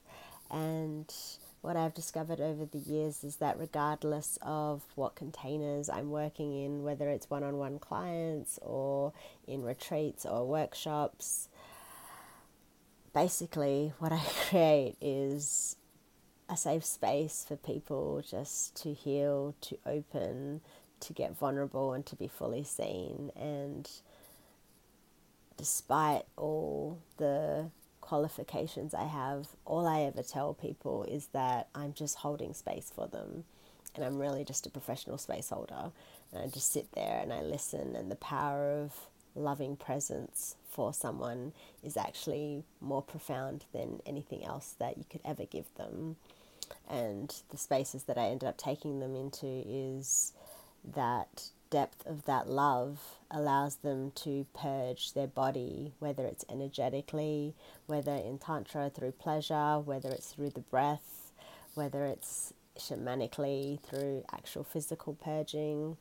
[0.49, 1.13] And
[1.61, 6.83] what I've discovered over the years is that regardless of what containers I'm working in,
[6.83, 9.13] whether it's one on one clients or
[9.47, 11.49] in retreats or workshops,
[13.13, 15.75] basically what I create is
[16.49, 20.61] a safe space for people just to heal, to open,
[21.01, 23.31] to get vulnerable, and to be fully seen.
[23.35, 23.89] And
[25.57, 27.71] despite all the
[28.07, 33.05] qualifications I have, all I ever tell people is that I'm just holding space for
[33.05, 33.43] them.
[33.95, 35.91] And I'm really just a professional space holder.
[36.31, 38.93] And I just sit there and I listen, and the power of
[39.35, 41.51] loving presence for someone
[41.83, 46.15] is actually more profound than anything else that you could ever give them.
[46.89, 50.31] And the spaces that I ended up taking them into is
[50.95, 57.55] that depth of that love allows them to purge their body, whether it's energetically,
[57.85, 61.31] whether in Tantra through pleasure, whether it's through the breath,
[61.75, 65.97] whether it's shamanically through actual physical purging.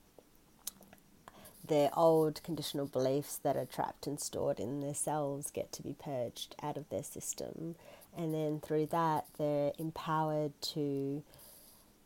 [1.67, 5.95] Their old conditional beliefs that are trapped and stored in their cells get to be
[5.95, 7.75] purged out of their system.
[8.17, 11.23] And then through that, they're empowered to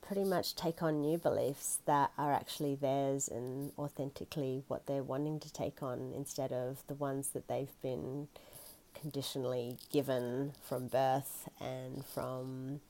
[0.03, 5.39] pretty much take on new beliefs that are actually theirs and authentically what they're wanting
[5.41, 8.29] to take on instead of the ones that they've been
[8.95, 12.81] conditionally given from birth and from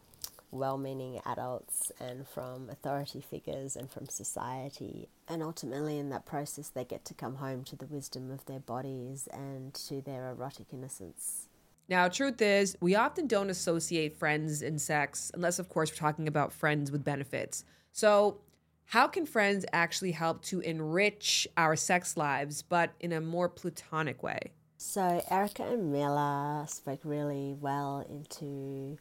[0.51, 5.09] well meaning adults and from authority figures and from society.
[5.29, 8.59] And ultimately, in that process, they get to come home to the wisdom of their
[8.59, 11.47] bodies and to their erotic innocence.
[11.91, 16.29] Now, truth is, we often don't associate friends and sex, unless, of course, we're talking
[16.29, 17.65] about friends with benefits.
[17.91, 18.39] So,
[18.85, 24.23] how can friends actually help to enrich our sex lives, but in a more platonic
[24.23, 24.53] way?
[24.77, 28.97] So, Erica and Milah spoke really well into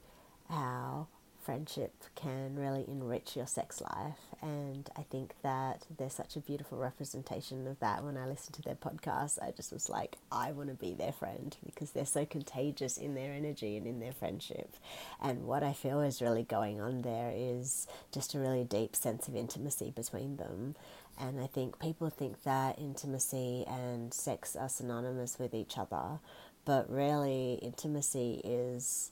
[0.49, 1.09] how
[1.41, 4.19] friendship can really enrich your sex life.
[4.41, 8.61] And I think that there's such a beautiful representation of that when I listened to
[8.61, 9.39] their podcast.
[9.41, 13.15] I just was like, I want to be their friend because they're so contagious in
[13.15, 14.75] their energy and in their friendship.
[15.21, 19.27] And what I feel is really going on there is just a really deep sense
[19.27, 20.75] of intimacy between them.
[21.19, 26.19] And I think people think that intimacy and sex are synonymous with each other,
[26.63, 29.11] but really, intimacy is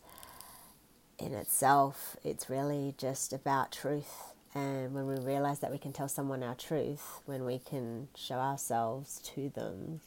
[1.20, 4.34] in itself, it's really just about truth.
[4.54, 8.36] And when we realize that we can tell someone our truth, when we can show
[8.36, 10.02] ourselves to them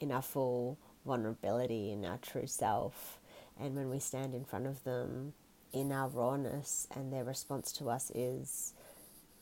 [0.00, 3.18] in our full vulnerability, in our true self,
[3.58, 5.32] and when we stand in front of them
[5.72, 8.72] in our rawness, and their response to us is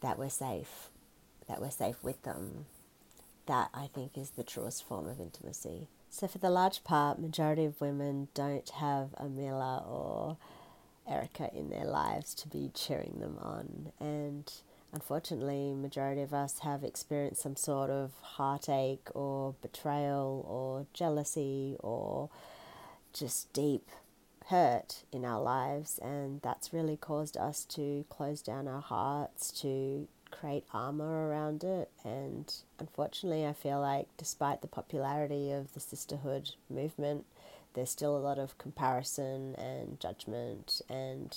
[0.00, 0.90] that we're safe,
[1.48, 2.66] that we're safe with them,
[3.46, 5.88] that I think is the truest form of intimacy.
[6.10, 10.36] So, for the large part, majority of women don't have a Milah or
[11.08, 13.92] Erica in their lives to be cheering them on.
[14.00, 14.50] And
[14.92, 22.30] unfortunately, majority of us have experienced some sort of heartache or betrayal or jealousy or
[23.12, 23.88] just deep
[24.48, 30.06] hurt in our lives, and that's really caused us to close down our hearts, to
[30.30, 31.90] create armor around it.
[32.04, 37.24] And unfortunately, I feel like despite the popularity of the sisterhood movement,
[37.74, 41.36] there's still a lot of comparison and judgment and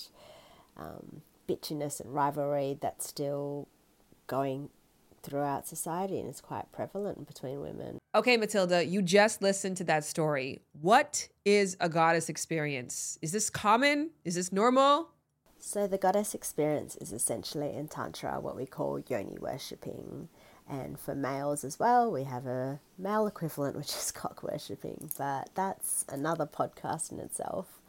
[0.77, 3.67] um, bitchiness and rivalry that's still
[4.27, 4.69] going
[5.23, 7.99] throughout society and it's quite prevalent between women.
[8.15, 10.61] Okay, Matilda, you just listened to that story.
[10.81, 13.19] What is a goddess experience?
[13.21, 14.11] Is this common?
[14.23, 15.09] Is this normal?
[15.59, 20.29] So, the goddess experience is essentially in Tantra what we call yoni worshipping.
[20.69, 25.49] And for males as well, we have a male equivalent, which is cock worshipping, but
[25.55, 27.79] that's another podcast in itself.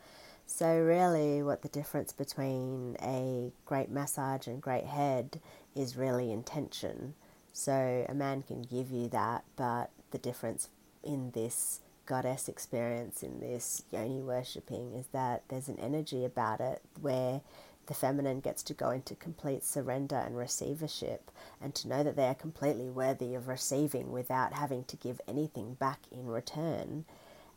[0.46, 5.40] So, really, what the difference between a great massage and great head
[5.76, 7.14] is really intention.
[7.52, 10.68] So, a man can give you that, but the difference
[11.02, 16.80] in this goddess experience, in this yoni worshipping, is that there's an energy about it
[17.00, 17.42] where
[17.88, 21.30] the feminine gets to go into complete surrender and receivership
[21.60, 25.74] and to know that they are completely worthy of receiving without having to give anything
[25.74, 27.06] back in return.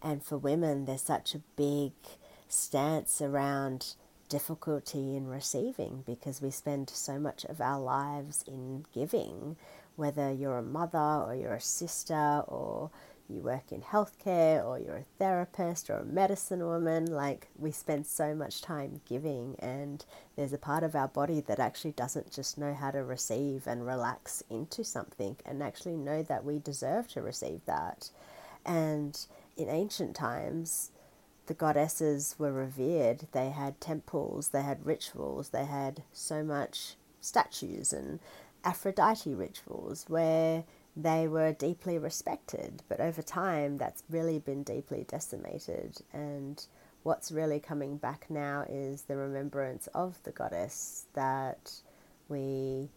[0.02, 1.92] And for women, there's such a big
[2.48, 3.94] stance around
[4.30, 9.58] difficulty in receiving because we spend so much of our lives in giving,
[9.98, 12.90] whether you're a mother or you're a sister or
[13.32, 18.06] you work in healthcare or you're a therapist or a medicine woman, like we spend
[18.06, 20.06] so much time giving, and
[20.36, 23.86] there's a part of our body that actually doesn't just know how to receive and
[23.86, 28.10] relax into something and actually know that we deserve to receive that.
[28.66, 29.18] And
[29.58, 30.92] in ancient times,
[31.48, 33.28] the goddesses were revered.
[33.32, 38.20] They had temples, they had rituals, they had so much statues and
[38.64, 40.64] Aphrodite rituals where
[40.96, 45.98] they were deeply respected, but over time that's really been deeply decimated.
[46.12, 46.66] And
[47.04, 51.72] what's really coming back now is the remembrance of the goddess that
[52.28, 52.90] we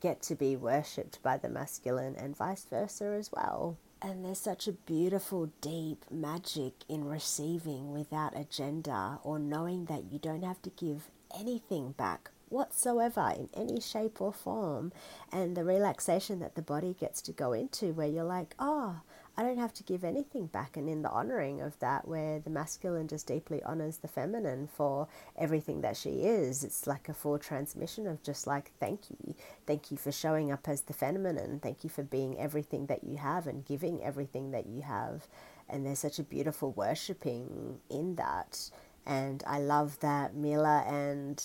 [0.00, 3.76] get to be worshipped by the masculine and vice versa as well.
[4.02, 10.18] And there's such a beautiful, deep magic in receiving without agenda or knowing that you
[10.18, 14.92] don't have to give anything back whatsoever in any shape or form.
[15.32, 19.00] And the relaxation that the body gets to go into, where you're like, oh,
[19.36, 20.76] I don't have to give anything back.
[20.76, 25.08] And in the honoring of that, where the masculine just deeply honors the feminine for
[25.38, 29.34] everything that she is, it's like a full transmission of just like, thank you.
[29.66, 31.60] Thank you for showing up as the feminine.
[31.60, 35.26] Thank you for being everything that you have and giving everything that you have.
[35.68, 38.70] And there's such a beautiful worshipping in that.
[39.06, 41.42] And I love that Milah and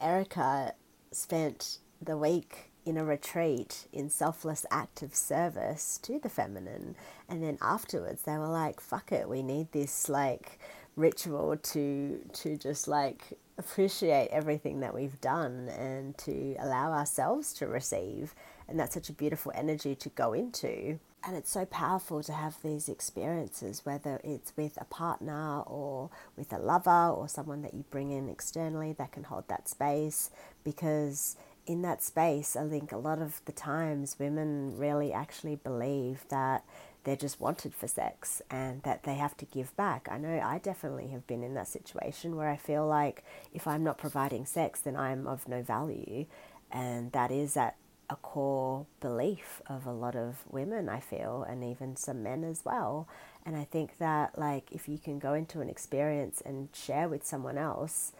[0.00, 0.74] Erica
[1.12, 6.96] spent the week in a retreat in selfless act of service to the feminine.
[7.28, 10.58] And then afterwards, they were like, fuck it, we need this like
[10.96, 17.66] ritual to, to just like appreciate everything that we've done and to allow ourselves to
[17.66, 18.34] receive.
[18.68, 20.98] And that's such a beautiful energy to go into.
[21.26, 26.52] And it's so powerful to have these experiences, whether it's with a partner or with
[26.52, 30.30] a lover or someone that you bring in externally that can hold that space.
[30.64, 36.24] Because in that space, I think a lot of the times women really actually believe
[36.28, 36.62] that
[37.04, 40.08] they're just wanted for sex and that they have to give back.
[40.10, 43.84] I know I definitely have been in that situation where I feel like if I'm
[43.84, 46.26] not providing sex, then I'm of no value.
[46.70, 47.76] And that is at
[48.10, 52.64] a core belief of a lot of women, I feel, and even some men as
[52.64, 53.08] well.
[53.46, 57.24] And I think that, like, if you can go into an experience and share with
[57.24, 58.12] someone else,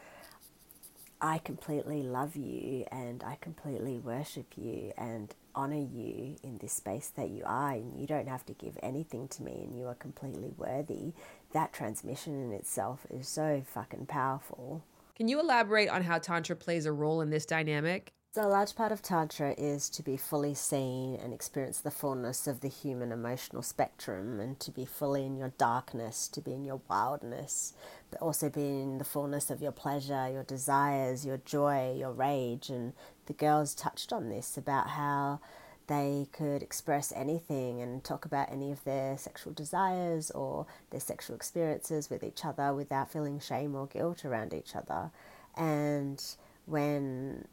[1.20, 7.12] I completely love you and I completely worship you and honor you in this space
[7.16, 9.94] that you are, and you don't have to give anything to me, and you are
[9.94, 11.12] completely worthy.
[11.52, 14.82] That transmission in itself is so fucking powerful.
[15.14, 18.12] Can you elaborate on how Tantra plays a role in this dynamic?
[18.34, 22.48] So, a large part of Tantra is to be fully seen and experience the fullness
[22.48, 26.64] of the human emotional spectrum and to be fully in your darkness, to be in
[26.64, 27.74] your wildness,
[28.10, 32.70] but also be in the fullness of your pleasure, your desires, your joy, your rage.
[32.70, 32.94] And
[33.26, 35.38] the girls touched on this about how
[35.86, 41.36] they could express anything and talk about any of their sexual desires or their sexual
[41.36, 45.12] experiences with each other without feeling shame or guilt around each other.
[45.56, 46.20] And
[46.66, 47.46] when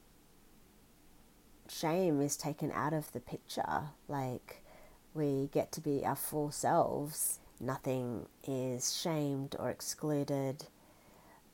[1.72, 3.90] shame is taken out of the picture.
[4.08, 4.64] Like,
[5.14, 7.40] we get to be our full selves.
[7.60, 10.66] Nothing is shamed or excluded.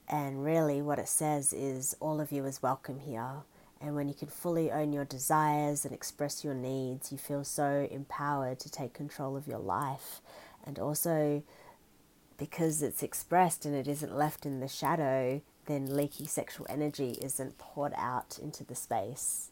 [0.07, 3.43] And really, what it says is all of you is welcome here.
[3.79, 7.87] And when you can fully own your desires and express your needs, you feel so
[7.91, 10.21] empowered to take control of your life.
[10.65, 11.43] And also,
[12.37, 17.57] because it's expressed and it isn't left in the shadow, then leaky sexual energy isn't
[17.57, 19.51] poured out into the space.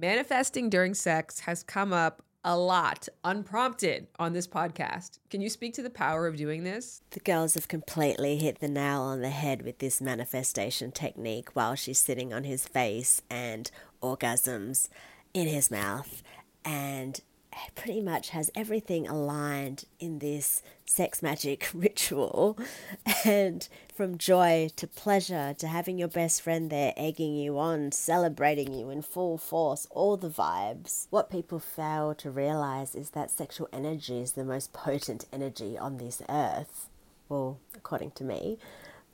[0.00, 5.18] Manifesting during sex has come up a lot unprompted on this podcast.
[5.28, 7.02] Can you speak to the power of doing this?
[7.10, 11.74] The girls have completely hit the nail on the head with this manifestation technique while
[11.74, 14.88] she's sitting on his face and orgasms
[15.34, 16.22] in his mouth
[16.64, 17.20] and
[17.74, 22.58] pretty much has everything aligned in this sex magic ritual.
[23.24, 28.72] And from joy to pleasure to having your best friend there egging you on, celebrating
[28.72, 31.06] you in full force, all the vibes.
[31.10, 35.96] What people fail to realize is that sexual energy is the most potent energy on
[35.98, 36.88] this earth.
[37.28, 38.58] Well, according to me.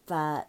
[0.06, 0.48] But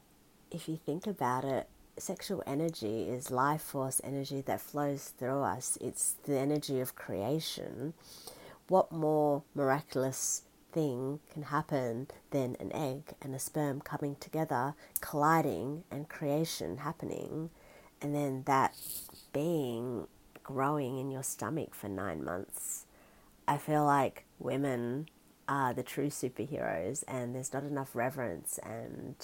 [0.51, 1.67] if you think about it,
[1.97, 5.77] sexual energy is life force energy that flows through us.
[5.81, 7.93] It's the energy of creation.
[8.67, 15.83] What more miraculous thing can happen than an egg and a sperm coming together, colliding,
[15.89, 17.49] and creation happening,
[18.01, 18.75] and then that
[19.31, 20.07] being
[20.43, 22.85] growing in your stomach for nine months?
[23.47, 25.07] I feel like women
[25.47, 29.15] are the true superheroes, and there's not enough reverence and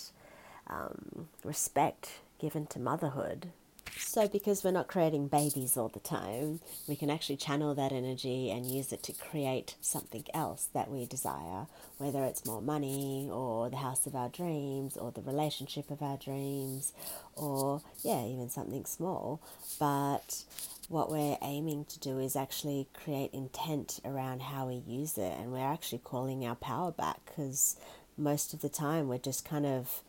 [0.68, 3.52] um, respect given to motherhood.
[3.98, 8.50] So, because we're not creating babies all the time, we can actually channel that energy
[8.50, 11.68] and use it to create something else that we desire,
[11.98, 16.18] whether it's more money or the house of our dreams or the relationship of our
[16.18, 16.94] dreams
[17.36, 19.42] or, yeah, even something small.
[19.80, 20.44] But
[20.90, 25.52] what we're aiming to do is actually create intent around how we use it, and
[25.52, 27.78] we're actually calling our power back because
[28.18, 30.02] most of the time we're just kind of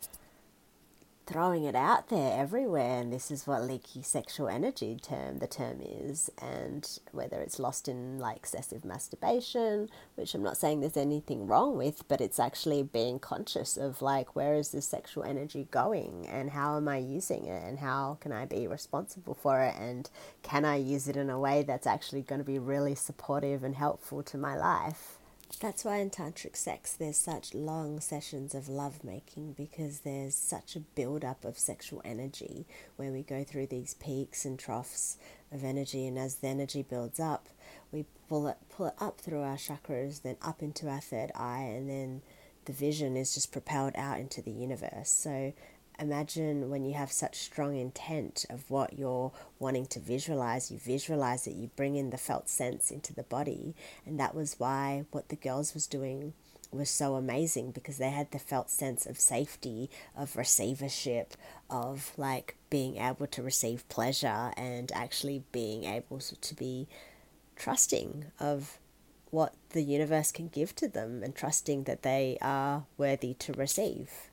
[1.25, 5.79] throwing it out there everywhere and this is what leaky sexual energy term the term
[5.81, 11.47] is and whether it's lost in like excessive masturbation which i'm not saying there's anything
[11.47, 16.27] wrong with but it's actually being conscious of like where is this sexual energy going
[16.27, 20.09] and how am i using it and how can i be responsible for it and
[20.41, 23.75] can i use it in a way that's actually going to be really supportive and
[23.75, 25.19] helpful to my life
[25.59, 30.79] that's why in tantric sex there's such long sessions of lovemaking because there's such a
[30.81, 35.17] build up of sexual energy where we go through these peaks and troughs
[35.51, 36.07] of energy.
[36.07, 37.47] And as the energy builds up
[37.91, 41.61] we pull it pull it up through our chakras then up into our third eye
[41.61, 42.21] and then
[42.65, 45.09] the vision is just propelled out into the universe.
[45.09, 45.53] So
[45.99, 51.47] imagine when you have such strong intent of what you're wanting to visualize, you visualize
[51.47, 53.75] it, you bring in the felt sense into the body.
[54.05, 56.33] And that was why what the girls was doing
[56.71, 61.35] was so amazing because they had the felt sense of safety, of receivership,
[61.69, 66.87] of like being able to receive pleasure and actually being able to be
[67.55, 68.79] trusting of
[69.29, 74.29] what the universe can give to them and trusting that they are worthy to receive.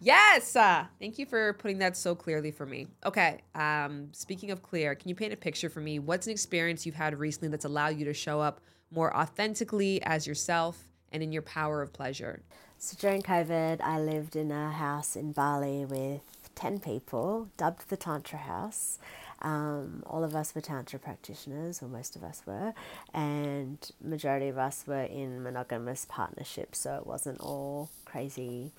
[0.00, 0.56] Yes.
[0.56, 2.86] Uh, thank you for putting that so clearly for me.
[3.04, 3.42] Okay.
[3.54, 5.98] Um, speaking of clear, can you paint a picture for me?
[5.98, 10.26] What's an experience you've had recently that's allowed you to show up more authentically as
[10.26, 12.42] yourself and in your power of pleasure?
[12.78, 16.22] So during COVID, I lived in a house in Bali with
[16.54, 18.98] 10 people, dubbed the Tantra House.
[19.42, 22.74] Um, all of us were Tantra practitioners, or most of us were,
[23.12, 28.72] and majority of us were in monogamous partnerships, so it wasn't all crazy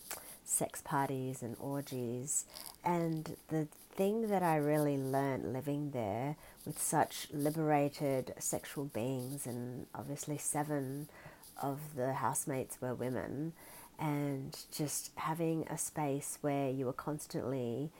[0.51, 2.45] sex parties and orgies.
[2.83, 6.35] And the thing that I really learned living there
[6.65, 11.07] with such liberated sexual beings, and obviously seven
[11.61, 13.53] of the housemates were women,
[13.99, 17.91] and just having a space where you were constantly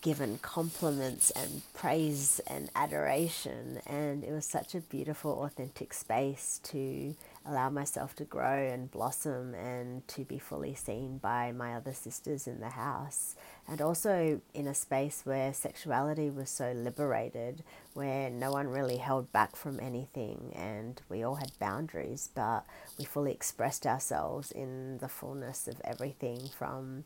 [0.00, 3.80] given compliments and praise and adoration.
[3.86, 7.14] And it was such a beautiful, authentic space to
[7.46, 12.46] allow myself to grow and blossom and to be fully seen by my other sisters
[12.46, 13.34] in the house.
[13.68, 17.62] And also in a space where sexuality was so liberated,
[17.94, 22.64] where no one really held back from anything and we all had boundaries, but
[22.98, 27.04] we fully expressed ourselves in the fullness of everything from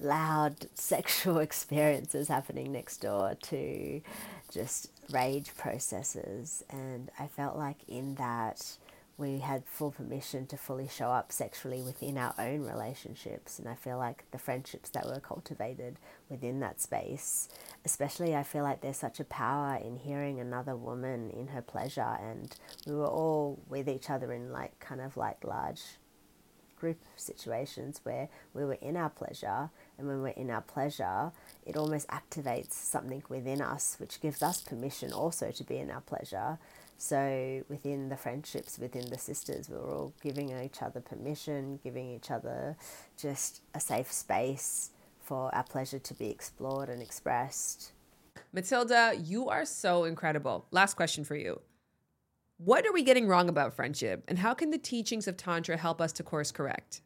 [0.00, 4.00] loud sexual experiences happening next door to
[4.50, 6.64] just rage processes.
[6.70, 8.76] And I felt like in that
[9.18, 13.58] we had full permission to fully show up sexually within our own relationships.
[13.58, 17.48] And I feel like the friendships that were cultivated within that space,
[17.84, 22.18] especially, I feel like there's such a power in hearing another woman in her pleasure.
[22.20, 22.54] And
[22.86, 25.82] we were all with each other in like kind of like large
[26.82, 29.70] group situations where we were in our pleasure
[30.02, 31.32] and when we're in our pleasure
[31.64, 36.00] it almost activates something within us which gives us permission also to be in our
[36.02, 36.58] pleasure.
[36.98, 42.10] So within the friendships within the sisters we were all giving each other permission giving
[42.10, 42.76] each other
[43.16, 44.90] just a safe space
[45.20, 47.92] for our pleasure to be explored and expressed.
[48.52, 50.66] Matilda you are so incredible.
[50.70, 51.60] Last question for you.
[52.58, 56.00] What are we getting wrong about friendship, and how can the teachings of Tantra help
[56.00, 57.00] us to course correct?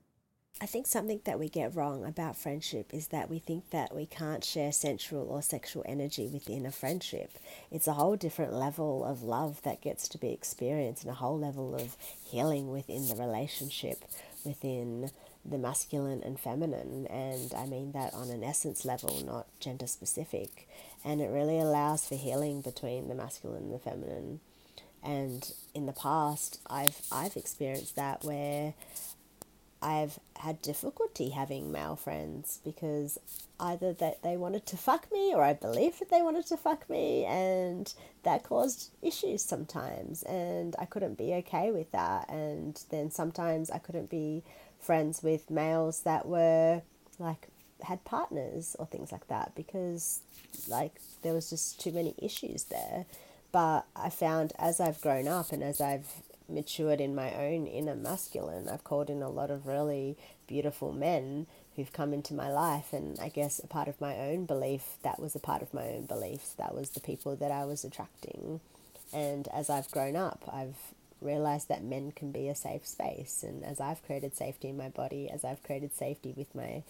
[0.58, 4.06] I think something that we get wrong about friendship is that we think that we
[4.06, 7.32] can't share sensual or sexual energy within a friendship.
[7.70, 11.38] It's a whole different level of love that gets to be experienced and a whole
[11.38, 11.94] level of
[12.24, 14.02] healing within the relationship,
[14.46, 15.10] within
[15.44, 17.06] the masculine and feminine.
[17.08, 20.66] And I mean that on an essence level, not gender specific.
[21.04, 24.40] And it really allows for healing between the masculine and the feminine.
[25.02, 28.72] And in the past, I've I've experienced that where
[29.86, 33.18] I've had difficulty having male friends because
[33.60, 36.90] either that they wanted to fuck me or I believed that they wanted to fuck
[36.90, 42.28] me and that caused issues sometimes and I couldn't be okay with that.
[42.28, 44.42] And then sometimes I couldn't be
[44.80, 46.82] friends with males that were
[47.20, 47.46] like
[47.82, 50.22] had partners or things like that because
[50.66, 53.06] like there was just too many issues there.
[53.52, 56.08] But I found as I've grown up and as I've
[56.48, 58.68] matured in my own inner masculine.
[58.68, 60.16] I've called in a lot of really
[60.46, 64.46] beautiful men who've come into my life, and I guess a part of my own
[64.46, 66.54] belief that was a part of my own beliefs.
[66.54, 68.60] That was the people that I was attracting.
[69.12, 70.76] And as I've grown up, I've
[71.20, 73.42] realized that men can be a safe space.
[73.42, 76.82] And as I've created safety in my body, as I've created safety with my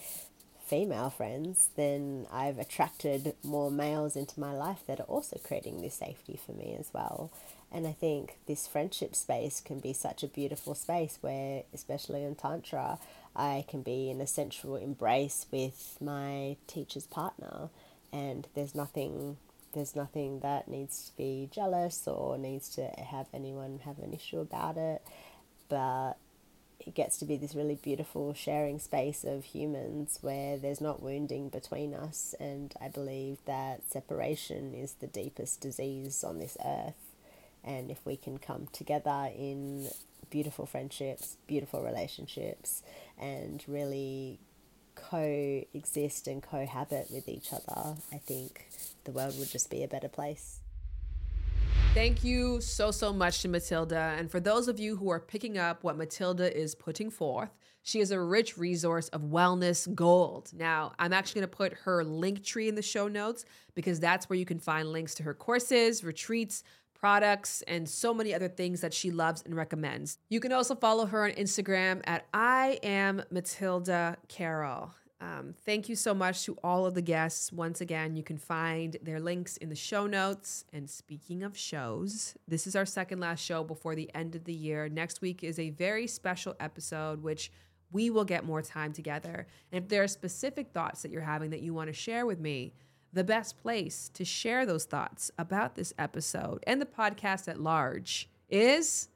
[0.64, 5.94] female friends, then I've attracted more males into my life that are also creating this
[5.94, 7.30] safety for me as well.
[7.72, 12.34] And I think this friendship space can be such a beautiful space where, especially in
[12.34, 12.98] Tantra,
[13.34, 17.68] I can be in a sensual embrace with my teacher's partner,
[18.12, 19.36] and there's nothing.
[19.72, 24.38] There's nothing that needs to be jealous or needs to have anyone have an issue
[24.38, 25.02] about it,
[25.68, 26.14] but
[26.80, 31.50] it gets to be this really beautiful sharing space of humans where there's not wounding
[31.50, 32.34] between us.
[32.40, 37.05] And I believe that separation is the deepest disease on this earth
[37.66, 39.88] and if we can come together in
[40.30, 42.82] beautiful friendships, beautiful relationships,
[43.18, 44.38] and really
[44.94, 48.68] coexist and cohabit with each other, I think
[49.04, 50.60] the world would just be a better place.
[51.94, 54.14] Thank you so, so much to Matilda.
[54.18, 57.48] And for those of you who are picking up what Matilda is putting forth,
[57.82, 60.50] she is a rich resource of wellness gold.
[60.52, 64.28] Now, I'm actually going to put her link tree in the show notes because that's
[64.28, 66.64] where you can find links to her courses, retreats,
[66.98, 70.18] products, and so many other things that she loves and recommends.
[70.28, 74.92] You can also follow her on Instagram at I am Matilda Carroll.
[75.20, 77.50] Um, thank you so much to all of the guests.
[77.50, 80.64] Once again, you can find their links in the show notes.
[80.72, 84.52] And speaking of shows, this is our second last show before the end of the
[84.52, 84.88] year.
[84.88, 87.50] Next week is a very special episode, which
[87.92, 89.46] we will get more time together.
[89.72, 92.40] And if there are specific thoughts that you're having that you want to share with
[92.40, 92.74] me,
[93.12, 98.28] the best place to share those thoughts about this episode and the podcast at large
[98.48, 99.08] is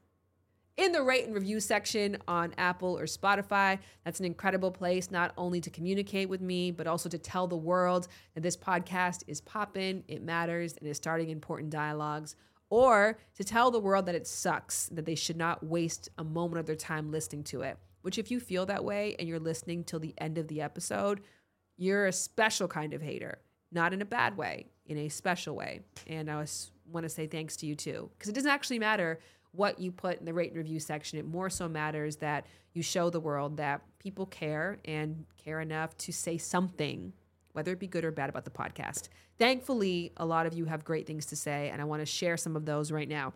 [0.77, 3.79] in the rate and review section on Apple or Spotify.
[4.05, 7.57] That's an incredible place not only to communicate with me, but also to tell the
[7.57, 12.35] world that this podcast is popping, it matters, and is starting important dialogues.
[12.71, 16.61] Or to tell the world that it sucks, that they should not waste a moment
[16.61, 17.77] of their time listening to it.
[18.01, 21.21] Which, if you feel that way and you're listening till the end of the episode,
[21.77, 23.41] you're a special kind of hater
[23.73, 25.81] not in a bad way, in a special way.
[26.07, 29.21] And I was, want to say thanks to you too, because it doesn't actually matter
[29.53, 31.19] what you put in the rate and review section.
[31.19, 35.97] It more so matters that you show the world that people care and care enough
[35.99, 37.13] to say something,
[37.53, 39.09] whether it be good or bad, about the podcast.
[39.39, 42.37] Thankfully, a lot of you have great things to say, and I want to share
[42.37, 43.33] some of those right now.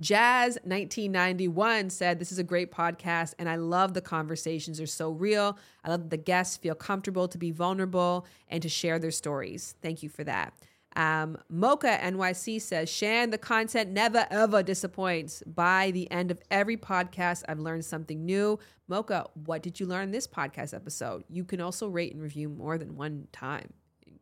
[0.00, 5.10] Jazz 1991 said, This is a great podcast, and I love the conversations are so
[5.10, 5.58] real.
[5.84, 9.74] I love that the guests feel comfortable to be vulnerable and to share their stories.
[9.82, 10.54] Thank you for that.
[10.96, 15.42] Um, Mocha NYC says, Shan, the content never ever disappoints.
[15.46, 18.58] By the end of every podcast, I've learned something new.
[18.88, 21.24] Mocha, what did you learn in this podcast episode?
[21.28, 23.72] You can also rate and review more than one time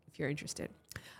[0.08, 0.70] if you're interested.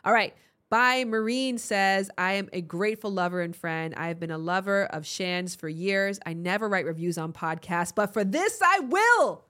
[0.04, 0.34] All right.
[0.70, 3.94] By Marine says, I am a grateful lover and friend.
[3.96, 6.20] I have been a lover of Shan's for years.
[6.26, 9.46] I never write reviews on podcasts, but for this I will.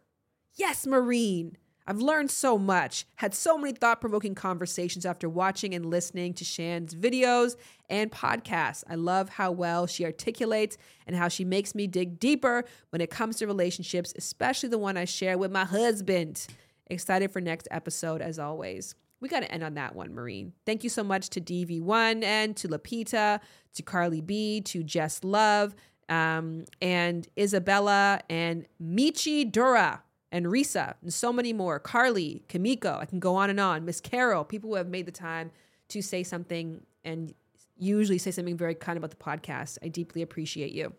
[0.54, 1.56] Yes, Marine.
[1.88, 6.44] I've learned so much, had so many thought provoking conversations after watching and listening to
[6.44, 7.56] Shan's videos
[7.88, 8.84] and podcasts.
[8.88, 13.10] I love how well she articulates and how she makes me dig deeper when it
[13.10, 16.46] comes to relationships, especially the one I share with my husband.
[16.88, 20.52] Excited for next episode as always we got to end on that one, Marine.
[20.64, 23.40] Thank you so much to DV1 and to Lapita,
[23.74, 25.74] to Carly B, to Jess Love,
[26.08, 31.78] um, and Isabella, and Michi Dura, and Risa, and so many more.
[31.78, 33.84] Carly, Kamiko, I can go on and on.
[33.84, 35.50] Miss Carol, people who have made the time
[35.88, 37.34] to say something and
[37.78, 39.78] usually say something very kind about the podcast.
[39.82, 40.92] I deeply appreciate you.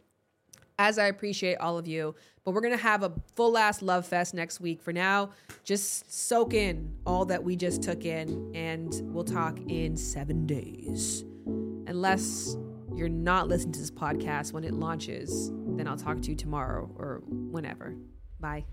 [0.80, 2.15] As I appreciate all of you.
[2.43, 4.82] But we're going to have a full ass love fest next week.
[4.82, 5.32] For now,
[5.63, 11.23] just soak in all that we just took in, and we'll talk in seven days.
[11.45, 12.55] Unless
[12.95, 16.89] you're not listening to this podcast when it launches, then I'll talk to you tomorrow
[16.97, 17.93] or whenever.
[18.39, 18.65] Bye.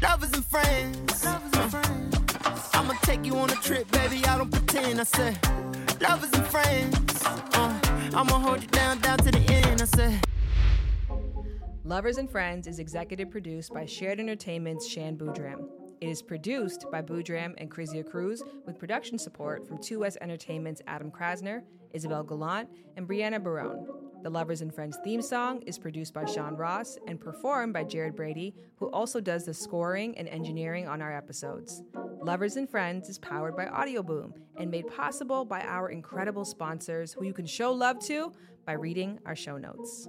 [0.00, 1.24] Lovers and friends.
[1.24, 2.70] Lovers and friends.
[2.72, 4.24] I'ma take you on a trip, baby.
[4.24, 5.00] I don't pretend.
[5.00, 5.38] I said,
[6.00, 7.22] lovers and friends.
[7.24, 7.80] Uh,
[8.14, 9.82] I'ma hold you down, down to the end.
[9.82, 10.26] I said.
[11.86, 15.68] Lovers and Friends is executive produced by Shared Entertainment's Shan Boodram.
[16.00, 21.12] It is produced by Boodram and Krizia Cruz with production support from 2S Entertainment's Adam
[21.12, 21.62] Krasner,
[21.92, 23.86] Isabel Gallant, and Brianna Barone.
[24.24, 28.16] The Lovers and Friends theme song is produced by Sean Ross and performed by Jared
[28.16, 31.84] Brady, who also does the scoring and engineering on our episodes.
[32.20, 37.12] Lovers and Friends is powered by Audio Boom and made possible by our incredible sponsors
[37.12, 38.32] who you can show love to
[38.66, 40.08] by reading our show notes.